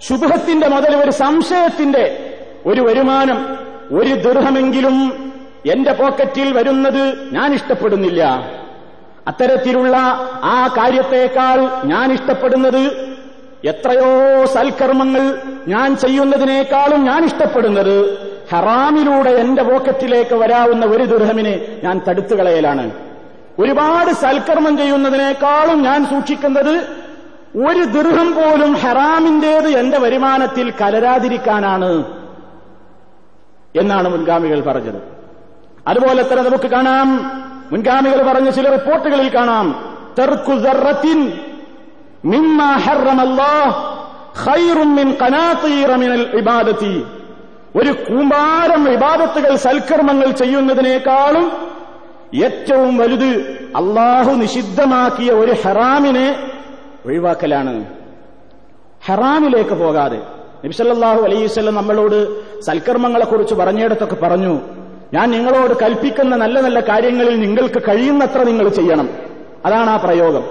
ശുഭത്തിന്റെ 0.00 0.68
മുതൽ 0.68 0.96
ഒരു 0.96 1.10
സംശയത്തിന്റെ 1.10 2.34
ഒരു 2.66 2.80
വരുമാനം 2.80 3.58
ഒരു 3.92 4.14
ദുർഹമെങ്കിലും 4.14 5.26
എന്റെ 5.66 5.92
പോക്കറ്റിൽ 5.92 6.52
വരുന്നത് 6.52 7.28
ഞാൻ 7.32 7.54
ഇഷ്ടപ്പെടുന്നില്ല. 7.54 8.48
അത്തരത്തിലുള്ള 9.28 9.96
ആ 10.44 10.68
കാര്യത്തേക്കാൾ 10.76 11.70
ഞാൻ 11.84 12.12
ഇഷ്ടപ്പെടുന്നത് 12.12 13.12
എത്രയോ 13.64 14.44
സൽക്കർമ്മങ്ങൾ 14.44 15.38
ഞാൻ 15.68 15.96
ചെയ്യുന്നതിനേക്കാളും 15.96 17.04
ഞാൻ 17.04 17.24
ഇഷ്ടപ്പെടുന്നത്. 17.24 18.25
ഹറാമിലൂടെ 18.52 19.30
എന്റെ 19.30 19.62
പോക്കറ്റിലേക്ക് 19.62 20.34
വരാവുന്ന 20.34 20.86
ഒരു 20.86 21.04
ദുർഹമിനെ 21.04 21.80
ഞാൻ 21.84 22.00
തടുത്തു 22.08 22.34
കളയലാണ് 22.34 22.90
ഒരുപാട് 23.58 24.12
സൽക്കർമ്മം 24.12 24.76
ചെയ്യുന്നതിനേക്കാളും 24.76 25.82
ഞാൻ 25.82 26.06
സൂക്ഷിക്കുന്നത് 26.06 26.88
ഒരു 27.68 27.84
ദുർഹം 27.84 28.34
പോലും 28.34 28.72
ഹറാമിന്റേത് 28.72 29.68
എന്റെ 29.68 29.98
വരുമാനത്തിൽ 29.98 30.70
കലരാതിരിക്കാനാണ് 30.70 32.04
എന്നാണ് 33.76 34.08
മുൻഗാമികൾ 34.08 34.60
പറഞ്ഞത്. 34.60 35.02
അതുപോലെ 35.88 36.22
തന്നെ 36.22 36.42
നമുക്ക് 36.42 36.64
കാണാം 36.64 37.40
മുൻഗാമികൾ 37.72 38.32
പറഞ്ഞ 38.32 38.50
ചില 38.50 38.70
റിപ്പോർട്ടുകളിൽ 38.70 39.36
കാണാം. 39.36 39.94
തെർക്കു 40.18 40.52
മിൻ 42.24 42.58
ഇബാദത്തി. 46.38 47.04
ഒരു 47.76 47.92
കൂമ്പാരം 47.92 48.84
വിവാദത്തുകൾ 48.84 49.56
സൽക്കർമ്മങ്ങൾ 49.56 50.30
ചെയ്യുന്നതിനേക്കാളും 50.30 51.52
ഏറ്റവും 52.42 52.98
വലുത് 52.98 53.30
അള്ളാഹു 53.76 54.32
നിഷിദ്ധമാക്കിയ 54.32 55.30
ഒരു 55.30 55.52
ഹറാമിനെ 55.52 56.50
ഒഴിവാക്കലാണ്. 57.06 57.84
ഹറാമിലേക്ക് 59.06 59.70
പോകാതെ. 59.70 60.16
നബിസല്ലാഹു 60.64 61.20
അലൈവല്ലം 61.22 61.74
നമ്മളോട് 61.74 62.40
സൽക്കർമ്മങ്ങളെക്കുറിച്ച് 62.60 63.54
പറഞ്ഞിടത്തൊക്കെ 63.54 64.14
പറഞ്ഞു 64.14 64.60
ഞാൻ 65.14 65.30
നിങ്ങളോട് 65.30 65.74
കൽപ്പിക്കുന്ന 65.82 66.36
നല്ല 66.36 66.60
നല്ല 66.60 66.80
കാര്യങ്ങളിൽ 66.80 67.40
നിങ്ങൾക്ക് 67.40 67.82
കഴിയുന്നത്ര 67.88 68.42
നിങ്ങൾ 68.42 68.68
ചെയ്യണം. 68.68 69.08
അതാണ് 69.64 69.90
ആ 69.90 69.96
പ്രയോഗം. 69.96 70.44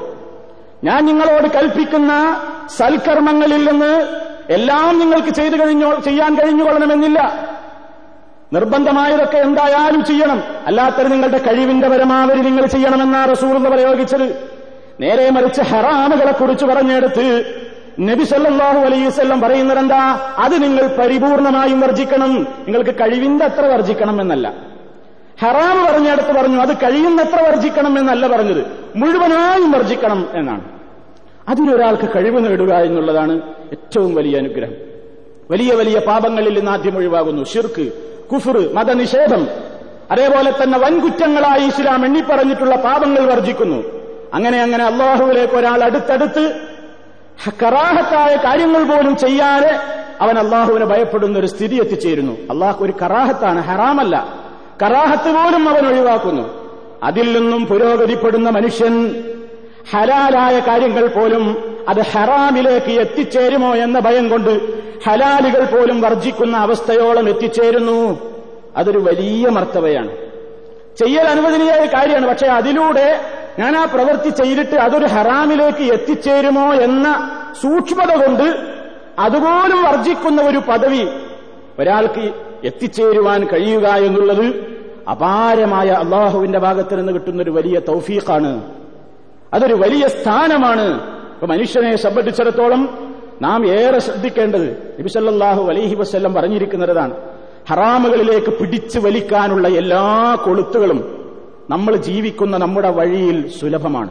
ഞാൻ 0.84 1.06
നിങ്ങളോട് 1.06 1.48
കൽപ്പിക്കുന്ന 1.48 2.42
സൽക്കർമ്മങ്ങളിൽ 2.78 3.72
നിന്ന് 3.72 4.25
എല്ലാം 4.50 5.00
നിങ്ങൾക്ക് 5.00 5.30
ചെയ്തു 5.30 5.56
കഴിഞ്ഞോ 5.56 5.96
ചെയ്യാൻ 5.96 6.36
കഴിഞ്ഞുകൊള്ളണമെന്നില്ല. 6.36 7.50
നിർബന്ധമായതൊക്കെ 8.54 9.38
എന്തായാലും 9.38 10.06
ചെയ്യണം. 10.06 10.44
അല്ലാത്തത് 10.66 11.12
നിങ്ങളുടെ 11.12 11.38
കഴിവിന്റെ 11.38 11.88
പരമാവധി 11.88 12.40
നിങ്ങൾ 12.40 12.66
ചെയ്യണമെന്നാ 12.66 13.26
റസൂർ 13.26 13.56
എന്ന് 13.56 13.70
പ്രയോഗിച്ചത്. 13.70 14.50
നേരെ 15.00 15.30
മറിച്ച് 15.30 15.62
ഹറാമുകളെ 15.62 16.32
കുറിച്ച് 16.32 16.66
പറഞ്ഞെടുത്ത് 16.66 17.56
നബിസല്ലാഹു 18.00 18.80
വസല്ലം 18.80 19.42
പറയുന്നത് 19.42 19.80
എന്താ 19.80 20.34
അത് 20.38 20.64
നിങ്ങൾ 20.64 20.88
പരിപൂർണമായും 20.88 21.80
വർജിക്കണം. 21.80 22.44
നിങ്ങൾക്ക് 22.44 22.96
കഴിവിന്റെ 22.96 23.46
അത്ര 23.46 23.66
വർജിക്കണം 23.66 24.22
എന്നല്ല. 24.22 24.54
ഹറാം 25.42 25.86
പറഞ്ഞെടുത്ത് 25.86 26.34
പറഞ്ഞു 26.34 26.62
അത് 26.62 26.78
കഴിയുന്നത്ര 26.78 27.50
വർജിക്കണം 27.50 28.00
എന്നല്ല 28.00 28.28
പറഞ്ഞത്. 28.28 28.66
മുഴുവനായും 28.96 29.72
വർജിക്കണം 29.72 30.28
എന്നാണ്. 30.34 30.75
അതിനൊരാൾക്ക് 31.50 32.10
കഴിവ് 32.16 32.46
നേടുക 32.46 32.74
എന്നുള്ളതാണ് 32.74 33.34
ഏറ്റവും 33.72 34.16
വലിയ 34.16 34.38
അനുഗ്രഹം. 34.38 34.74
വലിയ 35.52 35.74
വലിയ 35.74 36.00
പാപങ്ങളിൽ 36.00 36.58
നിന്ന് 36.58 36.72
ആദ്യം 36.72 36.98
ഒഴിവാകുന്നു. 36.98 37.44
ഷിർക്ക് 37.44 37.92
കുഫർ 38.34 38.70
മതനിഷേധം. 38.74 39.48
അതേപോലെ 40.12 40.54
തന്നെ 40.64 40.80
വൻകുറ്റങ്ങളായി 40.80 41.68
ഇസ്ലാം 41.68 42.06
എണ്ണിപ്പറഞ്ഞിട്ടുള്ള 42.06 42.76
പാപങ്ങൾ 42.76 43.26
വർജിക്കുന്നു. 43.26 43.84
അങ്ങനെ 44.34 44.62
അങ്ങനെ 44.62 44.84
അള്ളാഹുവിലേക്ക് 44.84 45.54
ഒരാൾ 45.54 45.84
അടുത്തടുത്ത് 45.84 46.54
കറാഹത്തായ 47.64 48.36
കാര്യങ്ങൾ 48.36 48.84
പോലും 48.84 49.18
ചെയ്യാതെ 49.18 49.80
അവൻ 50.22 50.40
അള്ളാഹുവിനെ 50.40 50.86
ഭയപ്പെടുന്ന 50.86 51.40
ഒരു 51.40 51.48
സ്ഥിതി 51.48 51.76
എത്തിച്ചേരുന്നു. 51.76 52.34
അള്ളാഹു 52.34 52.84
ഒരു 52.84 52.94
കറാഹത്താണ് 53.02 53.62
ഹറാമല്ല. 53.62 54.46
കറാഹത്ത് 54.82 55.32
പോലും 55.32 55.70
അവൻ 55.70 55.88
ഒഴിവാക്കുന്നു. 55.88 56.72
അതിൽ 57.04 57.40
നിന്നും 57.40 57.66
പുരോഗതിപ്പെടുന്ന 57.66 58.50
മനുഷ്യൻ 58.50 59.24
ഹലാലായ 59.92 60.60
കാര്യങ്ങൾ 60.60 61.08
പോലും 61.08 61.76
അത് 61.90 62.02
ഹറാമിലേക്ക് 62.02 62.92
എത്തിച്ചേരുമോ 62.92 63.76
എന്ന 63.76 64.00
ഭയം 64.00 64.30
കൊണ്ട് 64.30 64.60
ഹലാലുകൾ 65.08 65.66
പോലും 65.66 66.02
വർജിക്കുന്ന 66.02 66.58
അവസ്ഥയോളം 66.58 67.30
എത്തിച്ചേരുന്നു. 67.30 68.20
അതൊരു 68.78 68.98
വലിയ 68.98 69.50
മർത്തവയാണ്. 69.50 70.12
ചെയ്യൽ 70.98 71.28
അനുവദനീയായ 71.28 71.86
കാര്യമാണ്. 71.86 72.28
പക്ഷെ 72.28 72.48
അതിലൂടെ 72.48 73.20
ഞാൻ 73.60 73.78
ആ 73.78 73.86
പ്രവൃത്തി 73.86 74.30
ചെയ്തിട്ട് 74.30 74.76
അതൊരു 74.76 75.06
ഹറാമിലേക്ക് 75.06 75.94
എത്തിച്ചേരുമോ 75.94 76.74
എന്ന 76.74 77.30
സൂക്ഷ്മത 77.62 78.26
കൊണ്ട് 78.26 78.76
അതുപോലും 79.20 79.84
വർജിക്കുന്ന 79.84 80.42
ഒരു 80.42 80.58
പദവി 80.58 81.08
ഒരാൾക്ക് 81.80 82.34
എത്തിച്ചേരുവാൻ 82.64 83.48
കഴിയുക 83.48 83.88
എന്നുള്ളത് 83.88 84.76
അപാരമായ 85.10 85.88
അള്ളാഹുവിന്റെ 85.88 86.60
ഭാഗത്ത് 86.60 87.00
നിന്ന് 87.00 87.14
കിട്ടുന്ന 87.14 87.44
ഒരു 87.44 87.52
വലിയ 87.52 87.80
തൗഫീഖാണ്. 87.80 88.85
അതൊരു 89.56 89.74
വലിയ 89.74 90.08
സ്ഥാനമാണ്. 90.08 90.86
ഇപ്പൊ 91.34 91.48
മനുഷ്യനെ 91.48 91.96
സംബന്ധിച്ചിടത്തോളം 91.96 92.82
നാം 93.42 93.68
ഏറെ 93.80 94.00
ശ്രദ്ധിക്കേണ്ടത് 94.00 94.96
നബിസല്ലാഹു 95.00 95.64
അലൈഹി 95.70 95.96
വസ്ല്ലം 95.96 96.34
പറഞ്ഞിരിക്കുന്നതാണ്. 96.34 97.14
ഹറാമുകളിലേക്ക് 97.70 98.52
പിടിച്ചു 98.60 99.00
വലിക്കാനുള്ള 99.00 99.68
എല്ലാ 99.68 100.36
കൊളുത്തുകളും 100.46 101.00
നമ്മൾ 101.70 101.96
ജീവിക്കുന്ന 101.96 102.58
നമ്മുടെ 102.58 102.90
വഴിയിൽ 102.90 103.50
സുലഭമാണ്. 103.60 104.10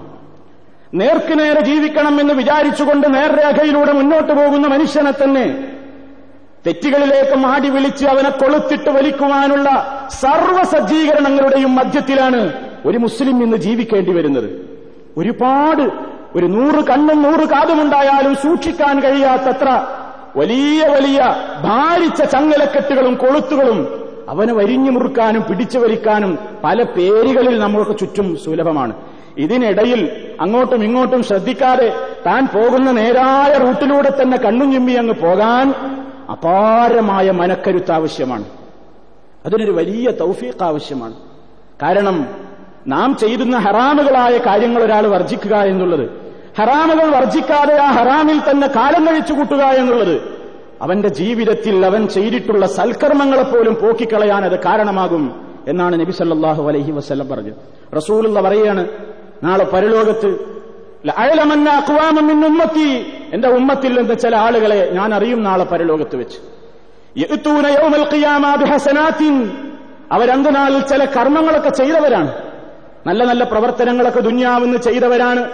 നേർക്കുനേരെ 0.94 1.60
ജീവിക്കണം 1.60 2.20
എന്ന് 2.20 2.34
വിചാരിച്ചുകൊണ്ട് 2.34 3.14
നേർരേഖയിലൂടെ 3.14 3.92
മുന്നോട്ട് 3.92 4.32
പോകുന്ന 4.32 4.68
മനുഷ്യനെ 4.68 5.10
തന്നെ 5.10 5.46
തെറ്റുകളിലേക്ക് 6.66 7.36
മാടി 7.36 7.68
വിളിച്ച് 7.68 8.06
അവനെ 8.06 8.30
കൊളുത്തിട്ട് 8.30 8.90
വലിക്കുവാനുള്ള 8.90 9.68
സർവ 10.20 10.62
സജ്ജീകരണങ്ങളുടെയും 10.62 11.74
മധ്യത്തിലാണ് 11.74 12.40
ഒരു 12.86 12.98
മുസ്ലിം 12.98 13.42
ഇന്ന് 13.42 13.56
ജീവിക്കേണ്ടി 13.56 14.12
വരുന്നത്. 14.12 14.73
ഒരുപാട് 15.18 15.82
ഒരു 16.36 16.46
നൂറ് 16.46 16.84
കണ്ണും 16.84 17.22
നൂറ് 17.22 17.48
കാതുമുണ്ടായാലും 17.48 18.34
സൂക്ഷിക്കാൻ 18.34 19.00
കഴിയാത്തത്ര 19.00 19.68
വലിയ 20.36 20.86
വലിയ 20.86 21.20
ഭാരിച്ച 21.60 22.22
ചങ്ങലക്കെട്ടുകളും 22.22 23.14
കൊളുത്തുകളും 23.14 23.80
അവനെ 24.28 24.52
വരിഞ്ഞു 24.54 24.90
മുറുക്കാനും 24.90 25.42
പിടിച്ചു 25.42 25.78
വലിക്കാനും 25.78 26.38
പല 26.64 26.82
പേരുകളിൽ 26.82 27.58
നമ്മൾക്ക് 27.58 27.98
ചുറ്റും 27.98 28.36
സുലഭമാണ്. 28.44 28.94
ഇതിനിടയിൽ 29.38 30.00
അങ്ങോട്ടും 30.40 30.84
ഇങ്ങോട്ടും 30.84 31.22
ശ്രദ്ധിക്കാതെ 31.22 31.88
താൻ 32.26 32.46
പോകുന്ന 32.46 32.90
നേരായ 32.90 33.58
റൂട്ടിലൂടെ 33.58 34.22
തന്നെ 34.22 34.36
കണ്ണും 34.36 34.72
ചിമ്മി 34.72 34.92
അങ്ങ് 34.92 35.14
പോകാൻ 35.14 35.74
അപാരമായ 36.30 37.30
മനക്കരുത്ത് 37.30 37.92
ആവശ്യമാണ്. 37.92 38.44
അതിനൊരു 39.46 39.70
വലിയ 39.70 40.10
തൗഫീഖ് 40.10 40.64
ആവശ്യമാണ്. 40.64 41.14
കാരണം 41.82 42.16
നാം 42.86 43.16
ചെയ്യുന്ന 43.16 43.58
ഹറാമുകളായ 43.58 44.38
കാര്യങ്ങൾ 44.38 44.82
ഒരാൾ 44.82 45.06
വർജിക്കുക 45.06 45.56
എന്നുള്ളത്. 45.56 46.10
ഹറാമുകൾ 46.58 47.16
വർജിക്കാതെ 47.16 47.78
ആ 47.78 47.90
ഹറാമിൽ 47.90 48.40
തന്നെ 48.50 48.66
കാലം 48.66 49.06
കഴിച്ചു 49.06 49.32
കൂട്ടുക 49.32 49.62
എന്നുള്ളത്. 49.62 50.20
അവന്റെ 50.82 51.08
ജീവിതത്തിൽ 51.08 51.86
അവൻ 51.86 52.08
ചെയ്തിട്ടുള്ള 52.08 52.66
സൽക്കർമ്മങ്ങളെപ്പോലും 52.66 53.74
പോക്കിക്കളയാൻ 53.74 54.44
അത് 54.44 54.60
കാരണമാകും 54.64 55.46
എന്നാണ് 55.68 56.00
നബി 56.00 56.12
സല്ലാഹു 56.12 56.68
അലൈഹി 56.68 56.92
വസ്ലം 56.92 57.28
പറഞ്ഞത്. 57.28 57.52
റസൂലുള്ള 57.96 58.40
പറയാണ് 58.40 58.88
നാളെ 59.42 59.64
പരലോകത്ത് 59.64 60.54
ഉമ്മത്തി. 62.46 63.06
എന്റെ 63.32 63.48
ഉമ്മത്തിൽ 63.48 64.00
നിന്ന് 64.00 64.14
ചില 64.14 64.36
ആളുകളെ 64.36 64.90
ഞാൻ 64.92 65.14
അറിയും 65.14 65.42
നാളെ 65.42 65.64
പരലോകത്ത് 65.64 66.16
വെച്ച്. 66.16 66.38
അവരന്തനാളിൽ 70.12 70.80
ചില 70.80 71.04
കർമ്മങ്ങളൊക്കെ 71.04 71.68
ചെയ്തവരാണ്. 71.68 72.43
നല്ല 73.06 73.24
നല്ല 73.24 73.44
പ്രവർത്തനങ്ങളൊക്കെ 73.44 74.20
ദുന്യാവെന്ന് 74.20 74.78
ചെയ്തവരാണ്. 74.78 75.50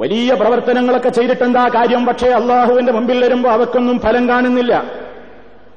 വലിയ 0.00 0.34
പ്രവർത്തനങ്ങളൊക്കെ 0.34 1.08
ചെയ്തിട്ടെന്താ 1.08 1.68
കാര്യം? 1.68 2.06
പക്ഷേ 2.06 2.28
അള്ളാഹുവിന്റെ 2.28 2.92
മുമ്പിൽ 2.92 3.24
വരുമ്പോൾ 3.24 3.48
അവക്കൊന്നും 3.48 4.00
ഫലം 4.00 4.28
കാണുന്നില്ല. 4.28 4.84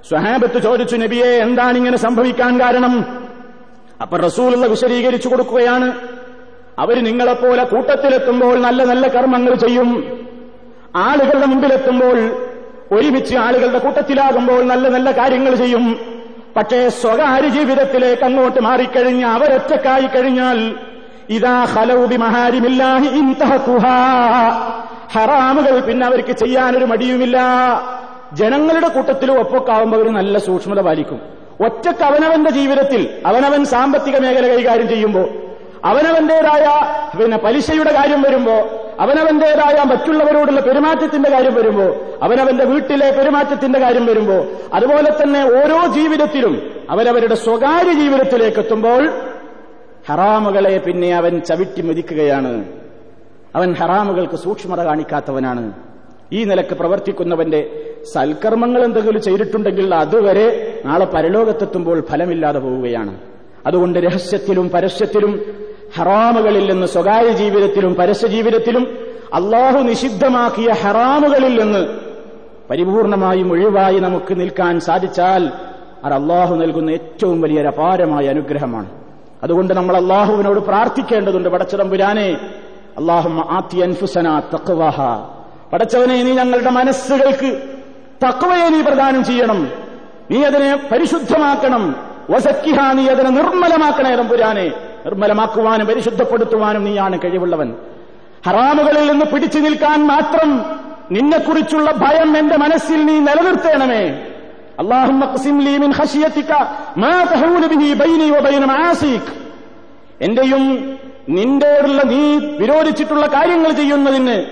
സ്വഹാബത്ത് 0.09 0.61
ചോദിച്ചു 0.61 0.95
നബിയെ 0.95 1.25
എന്താണ് 1.25 1.77
ഇങ്ങനെ 1.77 1.97
സംഭവിക്കാൻ 1.97 2.61
കാരണം? 2.61 3.21
അപ്പൊ 4.01 4.17
റസൂലുള്ള 4.17 4.67
വിശദീകരിച്ചു 4.67 5.27
കൊടുക്കുകയാണ്. 5.29 5.99
അവർ 6.79 7.03
നിങ്ങളെപ്പോലെ 7.03 7.63
കൂട്ടത്തിലെത്തുമ്പോൾ 7.63 8.61
നല്ല 8.61 8.83
നല്ല 8.83 9.07
കർമ്മങ്ങൾ 9.07 9.55
ചെയ്യും. 9.55 10.19
ആളുകളുടെ 10.95 11.45
മുമ്പിലെത്തുമ്പോൾ 11.45 12.17
ഒരുമിച്ച് 12.91 13.35
ആളുകളുടെ 13.35 13.79
കൂട്ടത്തിലാകുമ്പോൾ 13.79 14.63
നല്ല 14.63 14.87
നല്ല 14.87 15.11
കാര്യങ്ങൾ 15.11 15.55
ചെയ്യും. 15.55 16.10
പക്ഷേ 16.55 16.79
സ്വകാര്യ 17.01 17.49
ജീവിതത്തിലേക്ക് 17.57 18.23
അങ്ങോട്ട് 18.23 18.59
മാറിക്കഴിഞ്ഞ 18.67 19.23
അവരൊറ്റക്കായി 19.35 20.07
കഴിഞ്ഞാൽ 20.15 20.59
ഇതാ 21.37 21.55
ഹലൗബി 21.73 22.17
മഹാരിമില്ലാഹി 22.25 23.09
ഇൻതഹക്കുഹാ 23.19 23.97
ഹറാമുകൾ 25.13 25.75
പിന്നെ 25.87 26.05
അവർക്ക് 26.05 26.33
ചെയ്യാനൊരു 26.41 26.85
മടിയുമില്ല. 26.85 27.37
ജനങ്ങളുടെ 28.33 28.87
കൂട്ടത്തിലും 28.87 29.39
ഒപ്പൊക്കാവുമ്പോൾ 29.39 29.97
അവർ 29.97 30.07
നല്ല 30.19 30.35
സൂക്ഷ്മത 30.47 30.79
പാലിക്കും. 30.87 31.19
ഒറ്റയ്ക്ക് 31.65 32.03
അവനവന്റെ 32.09 32.51
ജീവിതത്തിൽ 32.51 33.01
അവനവൻ 33.29 33.61
സാമ്പത്തിക 33.73 34.17
മേഖല 34.23 34.45
കൈകാര്യം 34.53 34.87
ചെയ്യുമ്പോൾ 34.93 35.27
അവനവന്റേതായ 35.89 36.65
പിന്നെ 37.19 37.37
പലിശയുടെ 37.37 37.91
കാര്യം 37.93 38.21
വരുമ്പോ 38.21 38.55
അവനവന്റേതായ 39.01 39.83
മറ്റുള്ളവരോടുള്ള 39.83 40.61
പെരുമാറ്റത്തിന്റെ 40.61 41.29
കാര്യം 41.29 41.53
വരുമ്പോ 41.53 41.95
അവനവന്റെ 42.23 42.65
വീട്ടിലെ 42.65 43.11
പെരുമാറ്റത്തിന്റെ 43.11 43.79
കാര്യം 43.79 44.05
വരുമ്പോ 44.05 44.45
അതുപോലെ 44.73 45.23
തന്നെ 45.23 45.43
ഓരോ 45.43 45.87
ജീവിതത്തിലും 45.93 46.71
അവരവരുടെ 46.89 47.35
സ്വകാര്യ 47.35 47.93
ജീവിതത്തിലേക്ക് 47.93 48.57
എത്തുമ്പോൾ 48.57 49.09
ഹറാമുകളെ 50.09 50.77
പിന്നെ 50.77 51.15
അവൻ 51.15 51.39
ചവിട്ടി 51.39 51.81
മതിക്കുകയാണ്. 51.81 52.65
അവൻ 53.55 53.73
ഹറാമുകൾക്ക് 53.73 54.35
സൂക്ഷ്മത 54.35 54.79
കാണിക്കാത്തവനാണ്. 54.79 55.73
ഈ 56.33 56.43
നിലയ്ക്ക് 56.43 56.73
പ്രവർത്തിക്കുന്നവന്റെ 56.73 57.93
സൽക്കർമ്മങ്ങൾ 58.13 58.83
എന്തെങ്കിലും 58.83 59.21
ചെയ്തിട്ടുണ്ടെങ്കിൽ 59.21 59.95
അതുവരെ 59.95 60.81
നാളെ 60.85 61.05
പരലോകത്തെത്തുമ്പോൾ 61.05 62.01
ഫലമില്ലാതെ 62.01 62.59
പോവുകയാണ്. 62.59 63.19
അതുകൊണ്ട് 63.65 63.99
രഹസ്യത്തിലും 63.99 64.69
പരസ്യത്തിലും 64.69 65.60
ഹറാമുകളിൽ 65.97 66.71
നിന്ന് 66.71 66.87
സ്വകാര്യ 66.87 67.29
ജീവിതത്തിലും 67.29 67.95
പരസ്യ 67.95 68.27
ജീവിതത്തിലും 68.27 68.97
അള്ളാഹു 69.33 69.79
നിഷിദ്ധമാക്കിയ 69.79 70.71
ഹറാമുകളിൽ 70.71 71.63
നിന്ന് 71.63 71.87
പരിപൂർണമായും 72.69 73.51
ഒഴിവായി 73.51 73.99
നമുക്ക് 73.99 74.39
നിൽക്കാൻ 74.39 74.79
സാധിച്ചാൽ 74.79 75.51
അത് 76.03 76.13
അള്ളാഹു 76.13 76.55
നൽകുന്ന 76.55 76.89
ഏറ്റവും 76.89 77.41
വലിയൊരു 77.41 77.67
അപാരമായ 77.67 78.27
അനുഗ്രഹമാണ്. 78.27 78.89
അതുകൊണ്ട് 79.43 79.73
നമ്മൾ 79.73 79.97
അള്ളാഹുവിനോട് 79.97 80.59
പ്രാർത്ഥിക്കേണ്ടതുണ്ട്. 80.59 81.49
പടച്ചതമ്പുരാനെ 81.49 82.37
അള്ളാഹു 82.97 83.29
ആത്തി 83.49 83.77
അൻഫുസന 83.77 84.39
തക്വാഹ 84.39 85.01
പടച്ചവനെ 85.73 86.23
നീ 86.23 86.31
ഞങ്ങളുടെ 86.31 86.69
മനസ്സുകൾക്ക് 86.69 87.61
തക്വയെ 88.27 88.69
നീ 88.69 88.81
പ്രദാനം 88.81 89.23
ചെയ്യണം. 89.23 89.69
നീ 90.31 90.43
അതിനെ 90.43 90.89
പരിശുദ്ധമാക്കണം. 90.91 91.95
വസക്കിഹ 92.29 92.93
നീ 92.93 93.07
അതിനെ 93.07 93.29
നിർമ്മലമാക്കണേ 93.29 94.15
തമ്പുരാനെ. 94.15 94.71
നിർമ്മലമാക്കുവാനും 95.05 95.87
പരിശുദ്ധപ്പെടുത്തുവാനും 95.87 96.85
നീയാണ് 96.85 97.19
കഴിവുള്ളവൻ. 97.23 97.73
ഹറാമുകളിൽ 98.45 99.11
നിന്ന് 99.11 99.25
പിടിച്ചു 99.25 99.59
നിൽക്കാൻ 99.59 100.07
മാത്രം 100.07 100.65
നിന്നെക്കുറിച്ചുള്ള 101.11 101.91
ഭയം 101.91 102.37
എന്റെ 102.37 102.57
മനസ്സിൽ 102.57 103.05
നീ 103.05 103.19
നിലനിർത്തേണമേ. 103.19 104.25
എന്റെയും 110.21 110.97
നിന്റെയുള്ള 111.29 112.01
നീ 112.01 112.39
വിരോധിച്ചിട്ടുള്ള 112.57 113.27
കാര്യങ്ങൾ 113.27 113.71
ചെയ്യുന്നതിന് 113.71 114.45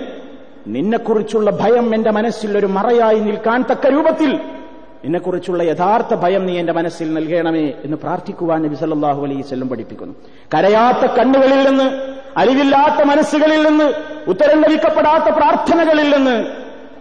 നിന്നെക്കുറിച്ചുള്ള 0.66 1.50
ഭയം 1.50 1.94
എന്റെ 1.94 2.10
മനസ്സിൽ 2.10 2.58
ഒരു 2.58 2.66
മറയായി 2.66 3.20
നിൽക്കാൻ 3.20 3.62
തക്ക 3.62 3.86
രൂപത്തിൽ 3.86 4.38
നിന്നെക്കുറിച്ചുള്ള 5.04 5.62
യഥാർത്ഥ 5.64 6.14
ഭയം 6.22 6.42
നീ 6.46 6.54
എന്റെ 6.58 6.72
മനസ്സിൽ 6.72 7.08
നൽകണമേ 7.14 7.66
എന്ന് 7.84 7.96
പ്രാർത്ഥിക്കുവാൻ 7.96 8.58
നബി 8.64 8.76
സല്ലാഹു 8.76 9.20
സ്വല്ലം 9.48 9.68
പഠിപ്പിക്കുന്നു. 9.68 10.14
കരയാത്ത 10.54 11.04
കണ്ണുകളിൽ 11.16 11.60
നിന്ന് 11.68 11.86
അറിവില്ലാത്ത 12.36 13.00
മനസ്സുകളിൽ 13.08 13.62
നിന്ന് 13.68 13.86
ഉത്തരം 14.26 14.58
ലഭിക്കപ്പെടാത്ത 14.64 15.28
പ്രാർത്ഥനകളിൽ 15.38 16.10
നിന്ന് 16.14 16.36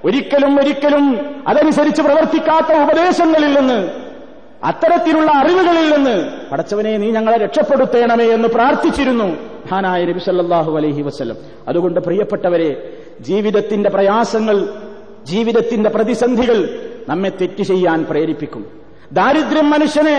ഒരിക്കലും 0.03 0.53
ഒരിക്കലും 0.59 1.05
അതനുസരിച്ച് 1.47 2.01
പ്രവർത്തിക്കാത്ത 2.01 2.69
ഉപദേശങ്ങളിൽ 2.83 3.53
നിന്ന് 3.55 3.79
അത്തരത്തിലുള്ള 4.69 5.29
അറിവുകളിൽ 5.41 5.87
നിന്ന് 5.93 6.15
പടച്ചവനെ 6.51 6.93
നീ 6.97 7.09
ഞങ്ങളെ 7.11 7.37
രക്ഷപ്പെടുത്തേണമേ 7.37 8.25
എന്ന് 8.33 8.49
പ്രാർത്ഥിച്ചിരുന്നു 8.49 9.27
മഹാനായ 9.63 10.01
നബി 10.05 10.21
സല്ലാഹു 10.25 10.71
അലൈഹി 10.77 11.01
വസ്ലം 11.01 11.37
അതുകൊണ്ട് 11.67 11.99
പ്രിയപ്പെട്ടവരെ 11.99 12.69
ജീവിതത്തിന്റെ 13.21 13.89
പ്രയാസങ്ങൾ 13.89 14.57
ജീവിതത്തിന്റെ 15.25 15.89
പ്രതിസന്ധികൾ 15.89 16.59
നമ്മെ 17.09 17.29
തെറ്റ് 17.41 17.63
ചെയ്യാൻ 17.71 17.99
പ്രേരിപ്പിക്കും. 18.09 18.63
ദാരിദ്ര്യം 19.17 19.67
മനുഷ്യനെ 19.69 20.17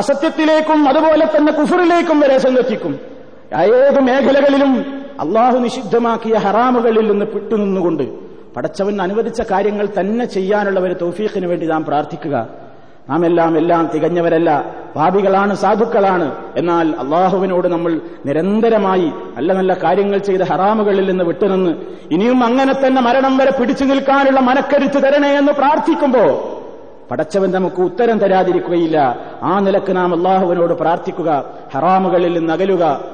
അസത്യത്തിലേക്കും 0.00 0.80
അതുപോലെ 0.88 1.24
തന്നെ 1.36 1.52
കുഫറിലേക്കും 1.52 2.20
വരെ 2.20 2.36
ചെന്നെത്തിക്കും 2.44 2.92
ഏത് 3.62 4.00
മേഖലകളിലും 4.08 4.72
അള്ളാഹു 5.20 5.56
നിഷിദ്ധമാക്കിയ 5.58 6.34
ഹറാമുകളിൽ 6.44 7.06
നിന്ന് 7.10 7.26
പിട്ടുനിന്നുകൊണ്ട് 7.34 8.04
പടച്ചവൻ 8.54 8.94
അനുവദിച്ച 9.02 9.40
കാര്യങ്ങൾ 9.50 9.86
തന്നെ 9.98 10.24
ചെയ്യാനുള്ള 10.36 10.80
ഒരു 10.80 10.94
തൗഫീഖിന് 11.02 11.46
വേണ്ടി 11.46 11.66
നാം 11.66 11.82
പ്രാർത്ഥിക്കുക. 11.84 12.36
നാം 13.10 13.26
എല്ലാം 13.26 13.58
എല്ലാം 13.58 13.90
തികഞ്ഞവരല്ല. 13.94 14.74
പാപികളാണ് 14.96 15.54
സാധുക്കളാണ്. 15.54 16.34
എന്നാൽ 16.56 16.94
അള്ളാഹുവിനോട് 16.98 17.68
നമ്മൾ 17.68 18.00
നിരന്തരമായി 18.26 19.12
നല്ല 19.36 19.52
നല്ല 19.52 19.74
കാര്യങ്ങൾ 19.74 20.18
ചെയ്ത 20.18 20.42
ഹറാമുകളിൽ 20.42 21.10
നിന്ന് 21.10 21.24
വിട്ടുനിന്ന് 21.24 21.74
ഇനിയും 22.10 22.44
അങ്ങനെ 22.44 22.72
തന്നെ 22.72 23.02
മരണം 23.02 23.36
വരെ 23.36 23.50
പിടിച്ചു 23.50 23.84
നിൽക്കാനുള്ള 23.84 24.40
മനക്കരുത്ത് 24.40 25.02
തരണേ 25.02 25.28
എന്ന് 25.28 25.52
പ്രാർത്ഥിക്കുമ്പോ 25.52 26.54
പടച്ചവൻ 27.10 27.50
നമുക്ക് 27.50 27.82
ഉത്തരം 27.82 28.18
തരാതിരിക്കുകയില്ല. 28.18 29.18
ആ 29.42 29.58
നിലയ്ക്ക് 29.58 29.96
നാം 29.96 30.14
അള്ളാഹുവിനോട് 30.14 30.74
പ്രാർത്ഥിക്കുക 30.74 31.44
ഹറാമുകളിൽ 31.74 32.38
നിന്ന് 32.38 32.52
അകലുക. 32.52 33.04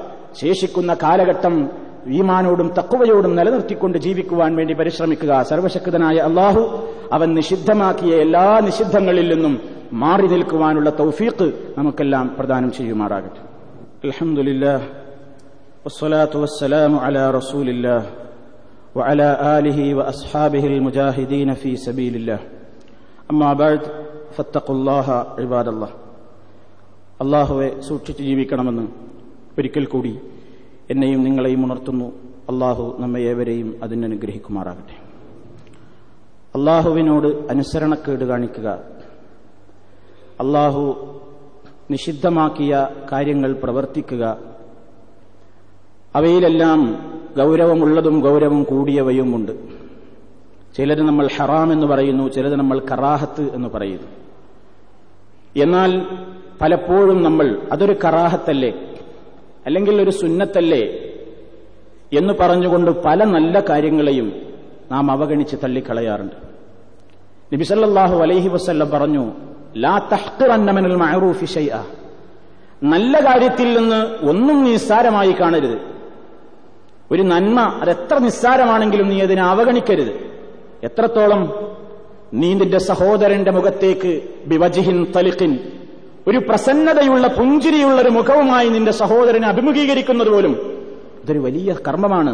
ശേഷിക്കുന്ന 0.41 0.93
കാലഘട്ടം 0.93 1.69
ഈമാനോടും 2.07 2.73
തക്കുവയോടും 2.77 3.35
നിലനിർത്തിക്കൊണ്ട് 3.35 3.97
ജീവിക്കുവാൻ 3.97 4.55
വേണ്ടി 4.55 4.73
പരിശ്രമിക്കുക. 4.73 5.43
സർവശക്തനായ 5.43 6.15
അള്ളാഹു 6.15 6.87
അവൻ 7.13 7.33
നിഷിദ്ധമാക്കിയ 7.33 8.15
എല്ലാ 8.15 8.59
നിഷിദ്ധങ്ങളിൽ 8.63 9.33
നിന്നും 9.33 9.74
മാറി 10.02 10.26
നിൽക്കുവാനുള്ള 10.32 10.90
തൗഫീഖ് 11.00 11.46
നമുക്കെല്ലാം 11.76 12.26
പ്രദാനം 12.38 12.70
ചെയ്യുമാറാകട്ടെ 12.78 13.40
അൽഹംദുലില്ലാ 14.06 14.74
വസ്സലാത്തു 15.84 16.36
വസ്സലാമു 16.44 16.98
അലാ 17.06 17.24
റസൂലില്ലാ 17.38 17.96
وعلى 18.96 19.28
آله 19.56 19.78
وأصحابه 19.98 20.64
المجاهدين 20.72 21.50
في 21.54 21.70
سبيل 21.78 22.14
الله 22.16 22.40
أما 23.30 23.50
بعد 23.54 23.82
فاتقوا 24.36 24.76
الله 24.76 25.06
عباد 25.40 25.68
الله 25.74 25.90
അള്ളാഹുവെ 27.20 27.68
സൂക്ഷിച്ച് 27.86 28.22
ജീവിക്കണമെന്ന് 28.28 28.84
ഒരിക്കൽ 29.58 29.84
കൂടി 29.92 30.12
എന്നെയും 30.92 31.20
നിങ്ങളെയും 31.26 31.62
ഉണർത്തുന്നു 31.66 32.06
അള്ളാഹു 32.50 32.84
നമ്മെ 33.02 33.20
ഏവരെയും 33.30 33.68
അതിനനുഗ്രഹിക്കുമാറാകട്ടെ 33.82 34.96
അള്ളാഹുവിനോട് 36.54 37.28
അനുസരണക്കേട് 37.52 38.24
കാണിക്കുക 38.24 38.68
അള്ളാഹു 40.39 41.11
നിഷിദ്ധമാക്കിയ 41.91 42.87
കാര്യങ്ങൾ 43.11 43.53
പ്രവർത്തിക്കുക. 43.53 44.37
അവയിലെല്ലാം 46.15 47.11
ഗൗരവമുള്ളതും 47.37 48.19
ഗൗരവം 48.19 48.63
കൂടിയവയുമുണ്ട്. 48.63 49.51
ചിലത് 50.77 51.01
നമ്മൾ 51.01 51.27
ഹറാം 51.37 51.73
എന്ന് 51.73 51.87
പറയുന്നു 51.87 52.29
ചിലത് 52.29 52.55
നമ്മൾ 52.55 52.79
കറാഹത്ത് 52.79 53.55
എന്ന് 53.55 53.67
പറയുന്നു. 53.67 54.07
എന്നാൽ 55.63 56.17
പലപ്പോഴും 56.61 57.23
നമ്മൾ 57.23 57.61
അതൊരു 57.71 57.95
കറാഹത്തല്ലേ? 58.05 58.95
അല്ലെങ്കിൽ 59.65 60.01
ഒരു 60.01 60.09
സുന്നത്തല്ലേ? 60.09 60.81
എന്ന് 62.19 62.33
പറഞ്ഞുകൊണ്ട് 62.39 62.91
പല 62.91 63.23
നല്ല 63.23 63.59
കാര്യങ്ങളെയും 63.59 64.33
നാം 64.91 65.11
അവഗണിച്ച് 65.11 65.55
തള്ളിക്കളയാറുണ്ട്. 65.55 66.35
നബിസല്ലാഹു 67.55 68.15
അലൈഹി 68.19 68.47
വസ്ല്ലം 68.47 68.89
പറഞ്ഞു 68.89 69.31
ലാ 69.83 69.93
ഷൈഅ 71.55 71.75
നല്ല 72.83 73.13
കാര്യത്തിൽ 73.25 73.69
നിന്ന് 73.77 73.99
ഒന്നും 74.29 74.63
നിസ്സാരമായി 74.63 75.35
കാണരുത്. 75.41 75.77
ഒരു 77.11 77.23
നന്മ 77.23 77.59
അതെത്ര 77.81 78.17
നിസ്സാരമാണെങ്കിലും 78.17 79.09
നീ 79.09 79.21
അതിനെ 79.21 79.43
അവഗണിക്കരുത്. 79.43 80.13
എത്രത്തോളം 80.83 81.41
നീ 82.33 82.53
നിന്റെ 82.53 82.77
സഹോദരന്റെ 82.77 83.51
മുഖത്തേക്ക് 83.51 84.11
ബിവജിഹിൻ 84.47 84.97
തലിഖിൻ 85.15 85.59
ഒരു 86.27 86.37
പ്രസന്നതയുള്ള 86.37 87.27
പുഞ്ചിരിയുള്ള 87.27 88.01
ഒരു 88.01 88.09
മുഖവുമായി 88.09 88.69
നിന്റെ 88.69 88.91
സഹോദരനെ 88.91 89.47
അഭിമുഖീകരിക്കുന്നത് 89.47 90.27
പോലും 90.27 90.53
ഇതൊരു 91.23 91.39
വലിയ 91.39 91.75
കർമ്മമാണ് 91.87 92.33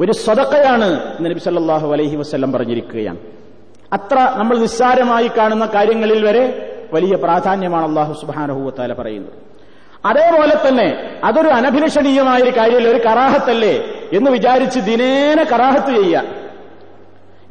ഒരു 0.00 0.12
സ്വതക്കയാണ് 0.12 0.88
നബി 1.24 1.38
സല്ലാഹു 1.38 1.88
അലൈഹി 1.92 2.16
വസല്ലം 2.16 2.52
പറഞ്ഞിരിക്കുകയാണ്. 2.52 3.18
അത്ര 3.92 4.16
നമ്മൾ 4.36 4.58
നിസ്സാരമായി 4.58 5.30
കാണുന്ന 5.38 5.66
കാര്യങ്ങളിൽ 5.66 6.20
വരെ 6.24 6.44
വലിയ 6.94 7.14
പ്രാധാന്യമാണ് 7.24 7.84
അള്ളാഹു 7.90 8.12
സുബാനഹുവത്താല 8.20 8.92
പറയുന്നത്. 9.00 9.36
അതേപോലെ 10.10 10.56
തന്നെ 10.66 10.88
അതൊരു 11.28 11.50
അനഭിലഷണീയമായ 11.58 12.38
ഒരു 12.46 12.52
കാര്യമല്ല 12.58 12.88
ഒരു 12.94 13.00
കറാഹത്തല്ലേ 13.06 13.74
എന്ന് 14.16 14.30
വിചാരിച്ച് 14.36 14.78
ദിനേന 14.90 15.38
കറാഹത്ത് 15.52 15.90
ചെയ്യുക. 15.98 16.22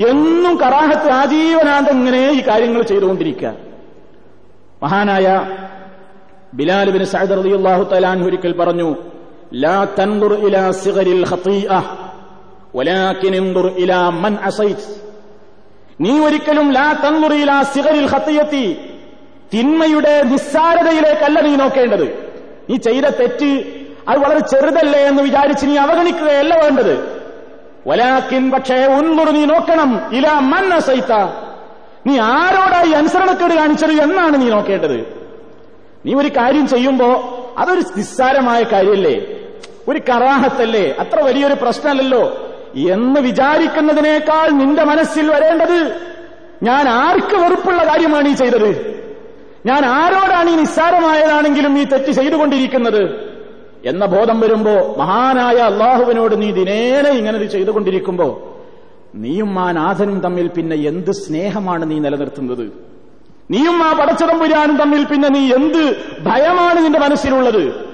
എന്നും 0.10 0.54
കറാഹത്ത് 0.64 1.10
ആജീവനാന്ത 1.22 1.90
ഇങ്ങനെ 1.98 2.22
ഈ 2.38 2.42
കാര്യങ്ങൾ 2.50 2.82
ചെയ്തുകൊണ്ടിരിക്കുക. 2.92 3.52
മഹാനായ 4.84 5.28
ബിലാൽ 6.60 6.90
ബിൻ 6.96 7.02
സഅദ് 7.14 7.34
റളിയല്ലാഹു 7.40 7.84
തആലാൻ 7.92 8.20
ഒരിക്കൽ 8.28 8.54
പറഞ്ഞു 8.62 8.90
ലാ 9.64 9.78
ഇലാ 10.48 10.64
ഇലാ 13.84 14.02
മൻ 14.24 14.34
അസൈത്. 14.50 14.86
നീ 16.04 16.14
ഒരിക്കലും 16.28 16.68
ലാ 16.78 16.88
തൻദുർ 17.06 17.34
ഇലാ 17.44 17.58
സിഗരിൽ 17.74 18.08
തിന്മയുടെ 19.54 20.24
നിസ്സാരതയിലേക്കല്ല 20.24 21.42
നീ 21.42 21.56
നോക്കേണ്ടത്. 21.56 22.34
നീ 22.70 22.78
ചെയ്ത 22.78 23.06
തെറ്റ് 23.06 23.64
അത് 24.10 24.20
വളരെ 24.20 24.40
ചെറുതല്ലേ 24.40 25.00
എന്ന് 25.00 25.24
വിചാരിച്ച് 25.24 25.66
നീ 25.66 25.78
അവഗണിക്കുകയല്ല 25.78 26.64
വേണ്ടത്. 26.64 27.20
വലാക്കിൻ 27.88 28.52
പക്ഷേ 28.52 28.86
ഉന്നുറു 28.86 29.32
നീ 29.32 29.46
നോക്കണം. 29.46 30.10
ഇല 30.14 30.30
മന്ന 30.30 30.80
സൈത്ത 30.80 31.14
നീ 32.08 32.20
ആരോടായി 32.20 32.92
അനുസരണക്കേട് 32.92 33.54
കാണിച്ചത് 33.54 33.92
എന്നാണ് 33.92 34.42
നീ 34.42 34.50
നോക്കേണ്ടത്. 34.50 35.00
നീ 36.06 36.14
ഒരു 36.14 36.28
കാര്യം 36.28 36.68
ചെയ്യുമ്പോ 36.68 37.10
അതൊരു 37.58 37.82
നിസ്സാരമായ 37.98 38.64
കാര്യമല്ലേ 38.64 39.22
ഒരു 39.88 40.00
കറാഹത്തല്ലേ? 40.00 40.96
അത്ര 41.00 41.20
വലിയൊരു 41.20 41.54
പ്രശ്നമല്ലല്ലോ. 41.54 42.50
എന്ന് 42.76 43.20
വിചാരിക്കുന്നതിനേക്കാൾ 43.20 44.50
നിന്റെ 44.50 44.84
മനസ്സിൽ 44.84 45.32
വരേണ്ടത് 45.32 45.96
ഞാൻ 46.64 46.90
ആർക്ക് 46.90 47.36
വെറുപ്പുള്ള 47.36 47.84
കാര്യമാണ് 47.84 48.28
ഈ 48.28 48.34
ചെയ്തത്? 48.34 48.99
ഞാൻ 49.66 49.86
ആരോടാണ് 49.86 50.50
ഈ 50.50 50.56
നിസ്സാരമായതാണെങ്കിലും 50.56 51.74
നീ 51.74 51.84
തെറ്റ് 51.84 52.12
ചെയ്തുകൊണ്ടിരിക്കുന്നത്? 52.12 53.30
എന്ന 53.86 54.06
ബോധം 54.06 54.40
വരുമ്പോ 54.40 54.96
മഹാനായ 54.98 55.56
അള്ളാഹുവിനോട് 55.56 56.42
നീ 56.42 56.52
ദിനേനെ 56.52 57.10
ഇങ്ങനെ 57.10 57.46
ചെയ്തുകൊണ്ടിരിക്കുമ്പോ 57.46 58.54
നീയും 59.16 59.60
ആ 59.60 59.72
നാഥനും 59.72 60.20
തമ്മിൽ 60.20 60.48
പിന്നെ 60.48 60.76
എന്ത് 60.76 61.12
സ്നേഹമാണ് 61.12 61.92
നീ 61.92 62.00
നിലനിർത്തുന്നത്? 62.00 62.72
നീയും 63.52 63.84
ആ 63.84 63.94
പടച്ചതമ്പുരാനും 63.94 64.78
തമ്മിൽ 64.78 65.06
പിന്നെ 65.06 65.30
നീ 65.30 65.54
എന്ത് 65.54 65.98
ഭയമാണ് 66.22 66.86
നിന്റെ 66.86 67.00
മനസ്സിലുള്ളത്? 67.00 67.90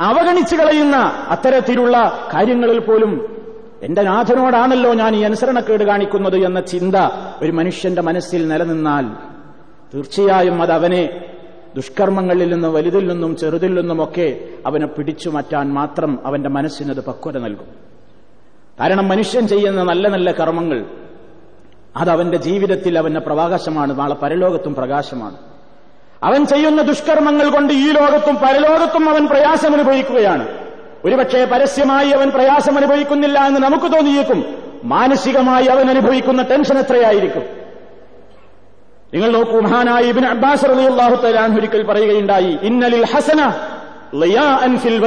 അവഗണിച്ചു 0.00 0.56
കളയുന്ന 0.56 0.96
അത്തരത്തിലുള്ള 1.28 1.96
കാര്യങ്ങളിൽ 2.34 2.78
പോലും 2.78 3.42
എന്റെ 3.82 4.02
നാഥനോടാണല്ലോ 4.02 4.94
ഞാൻ 4.94 5.16
ഈ 5.16 5.22
അനുസരണക്കേട് 5.22 5.84
കാണിക്കുന്നത് 5.84 6.36
എന്ന 6.36 6.60
ചിന്ത 6.60 6.94
ഒരു 7.42 7.52
മനുഷ്യന്റെ 7.52 8.02
മനസ്സിൽ 8.02 8.48
നിലനിന്നാൽ 8.48 9.31
തീർച്ചയായും 9.94 10.62
അത് 10.62 10.72
അവനെ 10.72 11.24
ദുഷ്കർമ്മങ്ങളിൽ 11.76 12.54
നിന്ന് 12.54 12.68
വലുതിൽ 12.68 13.08
നിന്നും 13.08 13.36
ചെറുതിൽ 13.36 13.74
നിന്നുമൊക്കെ 13.74 14.40
അവനെ 14.66 14.86
പിടിച്ചു 14.86 15.30
മാറ്റാൻ 15.30 15.72
മാത്രം 15.72 16.26
അവന്റെ 16.26 16.48
മനസ്സിനത് 16.48 17.04
പക്വത 17.04 17.38
നൽകും. 17.38 17.66
കാരണം 18.80 19.08
മനുഷ്യൻ 19.08 19.48
ചെയ്യുന്ന 19.48 19.82
നല്ല 19.82 20.08
നല്ല 20.08 20.32
കർമ്മങ്ങൾ 20.32 20.86
അത് 21.96 22.10
അവന്റെ 22.10 22.36
ജീവിതത്തിൽ 22.36 22.98
അവന്റെ 22.98 23.20
പ്രകാശമാണ് 23.20 23.98
നാളെ 23.98 24.14
പരലോകത്തും 24.14 24.74
പ്രകാശമാണ്. 24.74 25.36
അവൻ 26.22 26.46
ചെയ്യുന്ന 26.46 26.82
ദുഷ്കർമ്മങ്ങൾ 26.82 27.50
കൊണ്ട് 27.50 27.72
ഈ 27.72 27.90
ലോകത്തും 27.90 28.36
പരലോകത്തും 28.36 29.10
അവൻ 29.10 29.26
പ്രയാസം 29.26 29.72
അനുഭവിക്കുകയാണ് 29.72 30.48
ഒരുപക്ഷെ 31.04 31.44
പരസ്യമായി 31.44 32.10
അവൻ 32.10 32.30
പ്രയാസം 32.30 32.76
അനുഭവിക്കുന്നില്ല 32.76 33.46
എന്ന് 33.46 33.60
നമുക്ക് 33.60 33.94
തോന്നിയേക്കും. 33.96 34.44
മാനസികമായി 34.84 35.64
അവൻ 35.64 35.90
അനുഭവിക്കുന്ന 35.90 36.42
ടെൻഷൻ 36.42 36.78
എത്രയായിരിക്കും? 36.78 37.61
നിങ്ങൾ 39.14 39.30
നോക്കൂ 39.30 39.60
മഹാനായ 39.60 40.02
ഇബിൻ 40.02 40.26
അബ്ബാസ് 40.26 40.66
അലി 40.66 40.82
അള്ളാഹു 40.82 41.16
തലാൻ 41.16 41.56
ഒരിക്കൽ 41.56 41.82
പറയുകയുണ്ടായി 41.82 42.58
ഇന്നലിൽ 42.62 43.04
ഹസന 43.04 43.50
ഫിൽ 44.76 44.98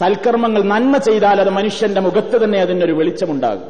സൽക്കർമ്മങ്ങൾ 0.00 0.62
നന്മ 0.62 0.96
ചെയ്താൽ 0.96 1.40
അത് 1.40 1.50
മനുഷ്യന്റെ 1.50 2.00
മുഖത്ത് 2.00 2.44
തന്നെ 2.44 2.58
അതിനൊരു 2.60 2.92
വെളിച്ചമുണ്ടാകും. 2.92 3.64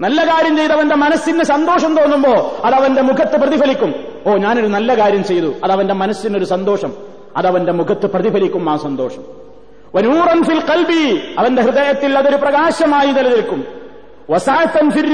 നല്ല 0.00 0.28
കാര്യം 0.28 0.56
ചെയ്തവന്റെ 0.56 0.96
മനസ്സിന് 0.96 1.42
സന്തോഷം 1.42 1.96
തോന്നുമ്പോ 1.96 2.56
അത് 2.64 2.74
അവന്റെ 2.74 3.02
മുഖത്ത് 3.02 3.36
പ്രതിഫലിക്കും. 3.36 3.94
ഓ 4.26 4.36
ഞാനൊരു 4.36 4.66
നല്ല 4.66 4.98
കാര്യം 4.98 5.24
ചെയ്തു 5.24 5.54
അത് 5.64 5.72
അവന്റെ 5.72 5.94
മനസ്സിനൊരു 5.94 6.44
സന്തോഷം 6.44 6.92
അത് 7.36 7.46
അവന്റെ 7.46 7.72
മുഖത്ത് 7.72 8.06
പ്രതിഫലിക്കും 8.06 8.70
ആ 8.70 8.76
സന്തോഷം. 8.76 9.24
വനൂറൻ 9.94 10.44
ഫിൽ 10.44 10.60
കൽബി 10.60 11.34
അവന്റെ 11.38 11.62
ഹൃദയത്തിൽ 11.62 12.18
അതൊരു 12.18 12.36
പ്രകാശമായി 12.36 13.12
നിലനിൽക്കും. 13.12 13.64
ഫിൽ 14.90 15.08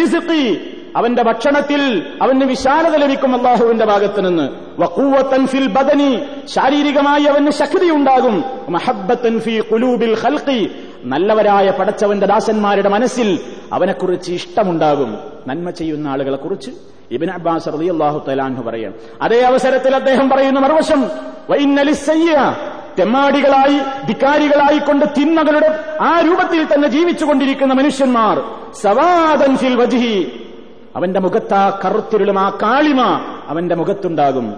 അവന്റെ 0.97 1.23
ഭക്ഷണത്തിൽ 1.23 2.07
അവന് 2.23 2.45
വിശാലത 2.45 2.97
ലഭിക്കും 2.97 3.37
അള്ളാഹുവിന്റെ 3.37 3.85
ഭാഗത്ത് 3.85 4.29
നിന്ന് 4.29 4.49
വക്കൂവത്തൻ 4.83 5.47
ഫിൽ 5.47 5.67
ബദനി 5.67 6.21
ശാരീരികമായി 6.47 7.23
അവന് 7.23 7.51
ശക്തി 7.51 7.91
ഉണ്ടാകും 7.91 8.45
മഹബത്തൻ 8.69 9.41
ഫി 9.41 9.61
കുലൂബിൽ 9.61 10.15
ഹൽക്കി 10.15 10.71
നല്ലവരായ 11.05 11.71
പടച്ചവന്റെ 11.71 12.27
ദാസന്മാരുടെ 12.27 12.89
മനസ്സിൽ 12.89 13.39
അവനെക്കുറിച്ച് 13.73 14.33
ഇഷ്ടമുണ്ടാകും. 14.33 15.19
നന്മ 15.49 15.71
ചെയ്യുന്ന 15.71 16.09
ആളുകളെ 16.09 16.37
കുറിച്ച് 16.37 16.71
ഇബിൻ 17.11 17.31
അബ്ബാസ് 17.31 17.69
റളിയല്ലാഹു 17.69 18.25
തലാൻഹു 18.29 18.63
പറയാം. 18.63 18.95
അതേ 19.23 19.41
അവസരത്തിൽ 19.41 19.95
അദ്ദേഹം 19.95 20.31
പറയുന്ന 20.31 20.61
മറുവശം 20.61 21.07
തെമ്മാടികളായി 22.99 24.07
ധിക്കാരികളായി 24.07 24.79
കൊണ്ട് 24.79 25.07
തിന്മകളുടെ 25.17 25.79
ആ 26.01 26.21
രൂപത്തിൽ 26.21 26.75
തന്നെ 26.75 26.89
ജീവിച്ചുകൊണ്ടിരിക്കുന്ന 26.89 27.75
മനുഷ്യന്മാർ 27.75 28.43
സവാദൻ 28.83 29.57
ഫിൽ 29.57 29.77
വജ്ഹി 29.77 30.42
അവന്റെ 30.97 31.21
മുഖത്ത് 31.21 31.55
ആ 31.55 31.81
കറുത്തിരുളും 31.85 32.39
ആ 32.39 32.59
കാളിമ 32.63 33.01
അവന്റെ 33.49 33.75
മുഖത്തുണ്ടാകും. 33.75 34.55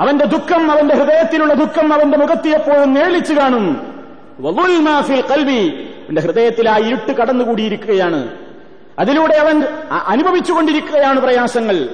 അവന്റെ 0.00 0.24
ദുഃഖം 0.24 0.70
അവന്റെ 0.70 0.94
ഹൃദയത്തിലുള്ള 0.94 1.54
ദുഃഖം 1.54 1.92
അവന്റെ 1.92 2.18
മുഖത്ത് 2.18 2.48
എപ്പോഴും 2.48 2.94
നേളിച്ചു 2.94 3.34
കാണും. 3.34 3.94
കൽവി 5.20 5.68
അവന്റെ 5.68 6.20
ഹൃദയത്തിൽ 6.20 6.68
ആ 6.68 6.78
ഇരുട്ട് 6.78 7.12
കടന്നുകൂടിയിരിക്കുകയാണ്. 7.12 8.28
അതിലൂടെ 8.98 9.36
അവൻ 9.36 9.62
അനുഭവിച്ചുകൊണ്ടിരിക്കുകയാണ് 10.06 11.20
പ്രയാസങ്ങൾ. 11.20 11.88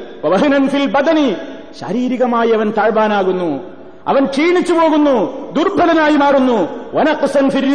ഫിൽ 0.68 0.86
ബദനി. 0.86 1.34
ശാരീരികമായി 1.80 2.50
അവൻ 2.50 2.72
താഴ്വാനാകുന്നു. 2.78 3.60
അവൻ 4.06 4.24
ക്ഷീണിച്ചു 4.24 4.72
പോകുന്നു. 4.72 5.50
ദുർബലനായി 5.52 6.16
മാറുന്നു. 6.16 6.68
ഫിൽ 7.50 7.74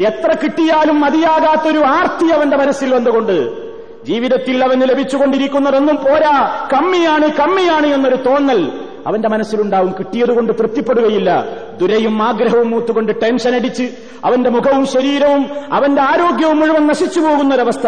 എത്ര 0.00 0.36
കിട്ടിയാലും 0.42 1.00
മതിയാകാത്തൊരു 1.00 1.78
ആർത്തി 1.78 2.26
അവന്റെ 2.26 2.56
മനസ്സിൽ 2.56 2.94
വന്നുകൊണ്ട് 2.94 3.67
ജീവിതത്തിൽ 4.08 4.64
അവന് 4.64 4.82
ലഭിച്ചുകൊണ്ടിരിക്കുന്നതൊന്നും 4.82 5.96
പോരാ. 5.96 6.68
കമ്മിയാണ് 6.72 7.28
കമ്മിയാണ് 7.28 7.86
എന്നൊരു 7.86 8.16
തോന്നൽ 8.16 8.72
അവന്റെ 9.06 9.28
മനസ്സിലുണ്ടാവും. 9.28 9.94
കിട്ടിയതുകൊണ്ട് 9.98 10.52
തൃപ്തിപ്പെടുകയില്ല. 10.52 11.46
ദുരയും 11.80 12.22
ആഗ്രഹവും 12.22 12.70
മൂത്തുകൊണ്ട് 12.70 13.12
ടെൻഷൻ 13.22 13.54
അടിച്ച് 13.54 13.82
അവന്റെ 14.24 14.50
മുഖവും 14.50 14.86
ശരീരവും 14.86 15.46
അവന്റെ 15.72 16.02
ആരോഗ്യവും 16.02 16.60
മുഴുവൻ 16.60 16.86
നശിച്ചു 16.86 17.20
പോകുന്നൊരവസ്ഥ. 17.20 17.86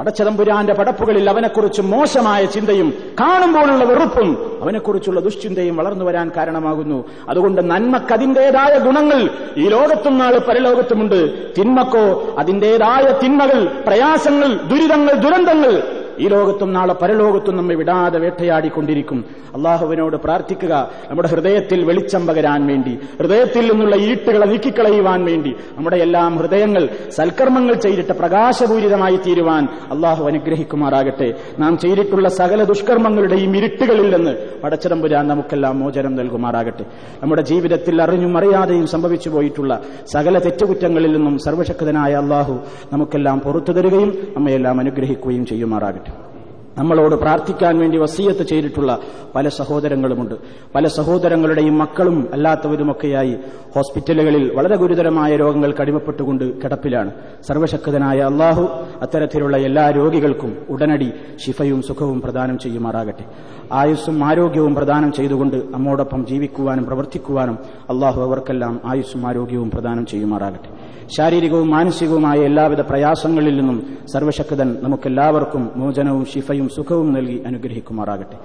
പടച്ചതമ്പുരാന്റെ 0.00 0.74
പടപ്പുകളിൽ 0.74 1.30
അവനെക്കുറിച്ച് 1.30 1.82
മോശമായ 1.82 2.44
ചിന്തയും 2.44 2.94
കാണുമ്പോഴുള്ള 3.20 3.84
വെറുപ്പും 3.84 4.58
അവനെക്കുറിച്ചുള്ള 4.62 5.20
ദുശ്ചിന്തയും 5.20 5.76
വളർന്നു 5.76 6.04
വരാൻ 6.04 6.32
കാരണമാകുന്നു. 6.36 7.04
അതുകൊണ്ട് 7.28 7.70
നന്മക്കതിന്റേതായ 7.70 8.78
ഗുണങ്ങൾ 8.78 9.30
ഈ 9.56 9.68
ലോകത്തും 9.68 10.18
നാളെ 10.18 10.38
പരലോകത്തുമുണ്ട്. 10.38 11.20
തിന്മക്കോ 11.58 12.36
അതിന്റേതായ 12.38 13.20
തിന്മകൾ 13.22 13.82
പ്രയാസങ്ങൾ 13.86 14.60
ദുരിതങ്ങൾ 14.68 15.14
ദുരന്തങ്ങൾ 15.14 15.82
ഈ 16.18 16.28
ലോകത്തും 16.28 16.72
നാളെ 16.72 16.94
പരലോകത്തും 16.94 17.56
നമ്മെ 17.56 17.74
വിടാതെ 17.74 18.18
വേട്ടയാടിക്കൊണ്ടിരിക്കും. 18.18 19.24
അള്ളാഹുവിനോട് 19.54 20.16
പ്രാർത്ഥിക്കുക. 20.16 20.90
നമ്മുടെ 21.10 21.28
ഹൃദയത്തിൽ 21.28 21.84
വെളിച്ചം 21.84 22.26
പകരാൻ 22.26 22.66
വേണ്ടി 22.66 22.98
ഹൃദയത്തിൽ 23.20 23.72
നിന്നുള്ള 23.72 23.96
ഈട്ടുകളെ 23.96 24.46
നീക്കിക്കളയുവാൻ 24.46 25.24
വേണ്ടി 25.24 25.54
നമ്മുടെ 25.76 25.96
എല്ലാം 25.96 26.36
ഹൃദയങ്ങൾ 26.36 26.88
സൽക്കർമ്മങ്ങൾ 27.10 27.74
ചെയ്തിട്ട് 27.74 28.12
പ്രകാശപൂരിതമായി 28.12 29.16
തീരുവാൻ 29.16 29.64
അള്ളാഹു 29.64 30.24
അനുഗ്രഹിക്കുമാറാകട്ടെ. 30.24 31.34
നാം 31.58 31.78
ചെയ്തിട്ടുള്ള 31.78 32.28
സകല 32.28 32.64
ദുഷ്കർമ്മങ്ങളുടെയും 32.64 33.56
ഇരുട്ടുകളിൽ 33.56 34.16
നിന്ന് 34.16 34.60
പടച്ചിടമ്പുരാൻ 34.64 35.28
നമുക്കെല്ലാം 35.28 35.80
മോചനം 35.80 36.16
നൽകുമാറാകട്ടെ. 36.16 36.84
നമ്മുടെ 37.22 37.42
ജീവിതത്തിൽ 37.42 38.02
അറിഞ്ഞും 38.02 38.38
അറിയാതെയും 38.38 38.86
സംഭവിച്ചു 38.86 39.30
പോയിട്ടുള്ള 39.30 39.80
സകല 40.12 40.38
തെറ്റുകുറ്റങ്ങളിൽ 40.38 41.12
നിന്നും 41.12 41.38
സർവശക്തനായ 41.38 42.14
അള്ളാഹു 42.14 42.60
നമുക്കെല്ലാം 42.92 43.40
പുറത്തു 43.40 43.72
തരികയും 43.72 44.28
നമ്മയെല്ലാം 44.36 44.80
അനുഗ്രഹിക്കുകയും 44.80 45.46
ചെയ്യുമാറാകട്ടെ. 45.46 46.09
നമ്മളോട് 46.78 47.14
പ്രാർത്ഥിക്കാൻ 47.14 47.78
വേണ്ടി 47.78 47.98
വസീയത്ത് 47.98 48.42
ചെയ്തിട്ടുള്ള 48.42 48.98
പല 49.34 49.48
സഹോദരങ്ങളുമുണ്ട്. 49.48 50.34
പല 50.74 50.86
സഹോദരങ്ങളുടെയും 50.86 51.78
മക്കളും 51.78 52.28
അല്ലാത്തവരുമൊക്കെയായി 52.32 53.36
ഹോസ്പിറ്റലുകളിൽ 53.74 54.54
വളരെ 54.54 54.76
ഗുരുതരമായ 54.76 55.36
രോഗങ്ങൾ 55.36 55.74
കടിമപ്പെട്ടുകൊണ്ട് 55.80 56.62
കിടപ്പിലാണ്. 56.62 57.10
സർവശക്തനായ 57.46 58.20
അള്ളാഹു 58.20 58.62
അത്തരത്തിലുള്ള 59.02 59.56
എല്ലാ 59.56 59.90
രോഗികൾക്കും 59.90 60.56
ഉടനടി 60.68 61.12
ശിഫയും 61.46 61.82
സുഖവും 61.82 62.20
പ്രദാനം 62.20 62.58
ചെയ്യുമാറാകട്ടെ. 62.58 63.24
ആയുസ്സും 63.72 64.24
ആരോഗ്യവും 64.24 64.74
പ്രദാനം 64.74 65.12
ചെയ്തുകൊണ്ട് 65.12 65.56
നമ്മോടൊപ്പം 65.70 66.26
ജീവിക്കുവാനും 66.26 66.84
പ്രവർത്തിക്കുവാനും 66.84 67.58
അള്ളാഹു 67.90 68.22
അവർക്കെല്ലാം 68.22 68.80
ആയുസ്സും 68.84 69.26
ആരോഗ്യവും 69.26 69.70
പ്രദാനം 69.70 70.06
ചെയ്യുമാറാകട്ടെ. 70.06 70.79
ശാരീരികവും 71.16 71.68
മാനസികവുമായ 71.70 72.38
എല്ലാവിധ 72.48 72.80
പ്രയാസങ്ങളിൽ 72.80 73.54
നിന്നും 73.56 73.78
സർവശക്തൻ 74.12 74.68
നമുക്കെല്ലാവർക്കും 74.82 75.62
മോചനവും 75.76 76.24
ശിഫയും 76.32 76.68
സുഖവും 76.76 77.08
നൽകി 77.16 77.38
അനുഗ്രഹിക്കുമാറാകട്ടെ. 77.48 78.36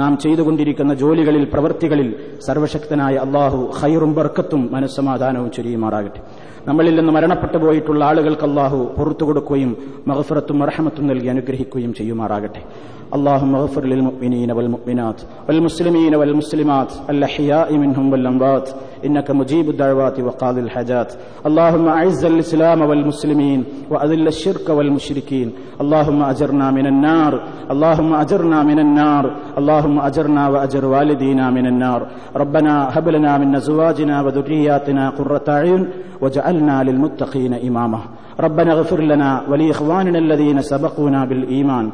നാം 0.00 0.12
ചെയ്തുകൊണ്ടിരിക്കുന്ന 0.24 0.92
ജോലികളിൽ 1.02 1.44
പ്രവൃത്തികളിൽ 1.54 2.08
സർവശക്തനായ 2.48 3.14
അള്ളാഹു 3.26 3.60
ഖൈറും 3.78 4.12
ബർക്കത്തും 4.18 4.62
മനസ്സമാധാനവും 4.74 5.50
ചൊരിയുമാറാകട്ടെ 5.56 6.20
നമ്മളിൽ 6.68 6.94
നിന്ന് 6.98 7.12
മരണപ്പെട്ടു 7.16 7.58
പോയിട്ടുള്ള 7.58 8.02
ആളുകൾക്ക് 8.04 8.46
അള്ളാഹു 8.48 8.78
പുറത്തു 8.96 9.24
കൊടുക്കുകയും 9.28 9.70
മഹഫറത്തും 10.08 10.62
അർഹമത്തും 10.66 11.06
നൽകി 11.10 11.28
അനുഗ്രഹിക്കുകയും 11.34 11.92
ചെയ്യുമാറാകട്ടെ 11.98 12.62
اللهم 13.12 13.52
اغفر 13.54 13.82
للمؤمنين 13.84 14.50
والمؤمنات 14.52 15.18
والمسلمين 15.48 16.12
والمسلمات 16.14 16.90
الأحياء 17.10 17.68
منهم 17.74 18.06
والأموات 18.12 18.66
إنك 19.06 19.28
مجيب 19.32 19.66
الدعوات 19.70 20.16
وقاضي 20.20 20.60
الحاجات 20.60 21.10
اللهم 21.48 21.86
أعز 21.90 22.22
الإسلام 22.24 22.80
والمسلمين 22.82 23.60
وأذل 23.90 24.26
الشرك 24.28 24.66
والمشركين 24.68 25.48
اللهم 25.80 26.20
أجرنا 26.24 26.66
من 26.70 26.86
النار 26.86 27.32
اللهم 27.70 28.10
أجرنا 28.14 28.58
من 28.62 28.78
النار 28.78 29.24
اللهم 29.83 29.99
أجرنا 29.99 30.49
وأجر 30.49 30.85
والدينا 30.85 31.51
من 31.51 31.65
النار. 31.67 32.07
ربنا 32.35 32.89
هب 32.97 33.09
لنا 33.09 33.37
من 33.37 33.55
أزواجنا 33.55 34.21
وذرياتنا 34.21 35.09
قرة 35.09 35.43
أعين 35.49 35.87
وجعلنا 36.21 36.83
للمتقين 36.83 37.53
إماما. 37.53 37.99
ربنا 38.39 38.73
اغفر 38.73 39.01
لنا 39.01 39.41
ولإخواننا 39.49 40.19
الذين 40.19 40.61
سبقونا 40.61 41.25
بالإيمان. 41.25 41.91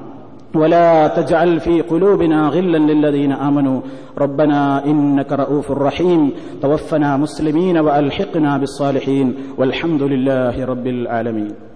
ولا 0.55 1.07
تجعل 1.07 1.59
في 1.59 1.81
قلوبنا 1.81 2.47
غلا 2.47 2.77
للذين 2.77 3.31
آمنوا. 3.31 3.81
ربنا 4.17 4.85
إنك 4.85 5.31
رؤوف 5.31 5.71
رحيم. 5.71 6.31
توفنا 6.61 7.17
مسلمين 7.17 7.77
وألحقنا 7.77 8.57
بالصالحين. 8.57 9.33
والحمد 9.57 10.03
لله 10.03 10.65
رب 10.65 10.87
العالمين. 10.87 11.68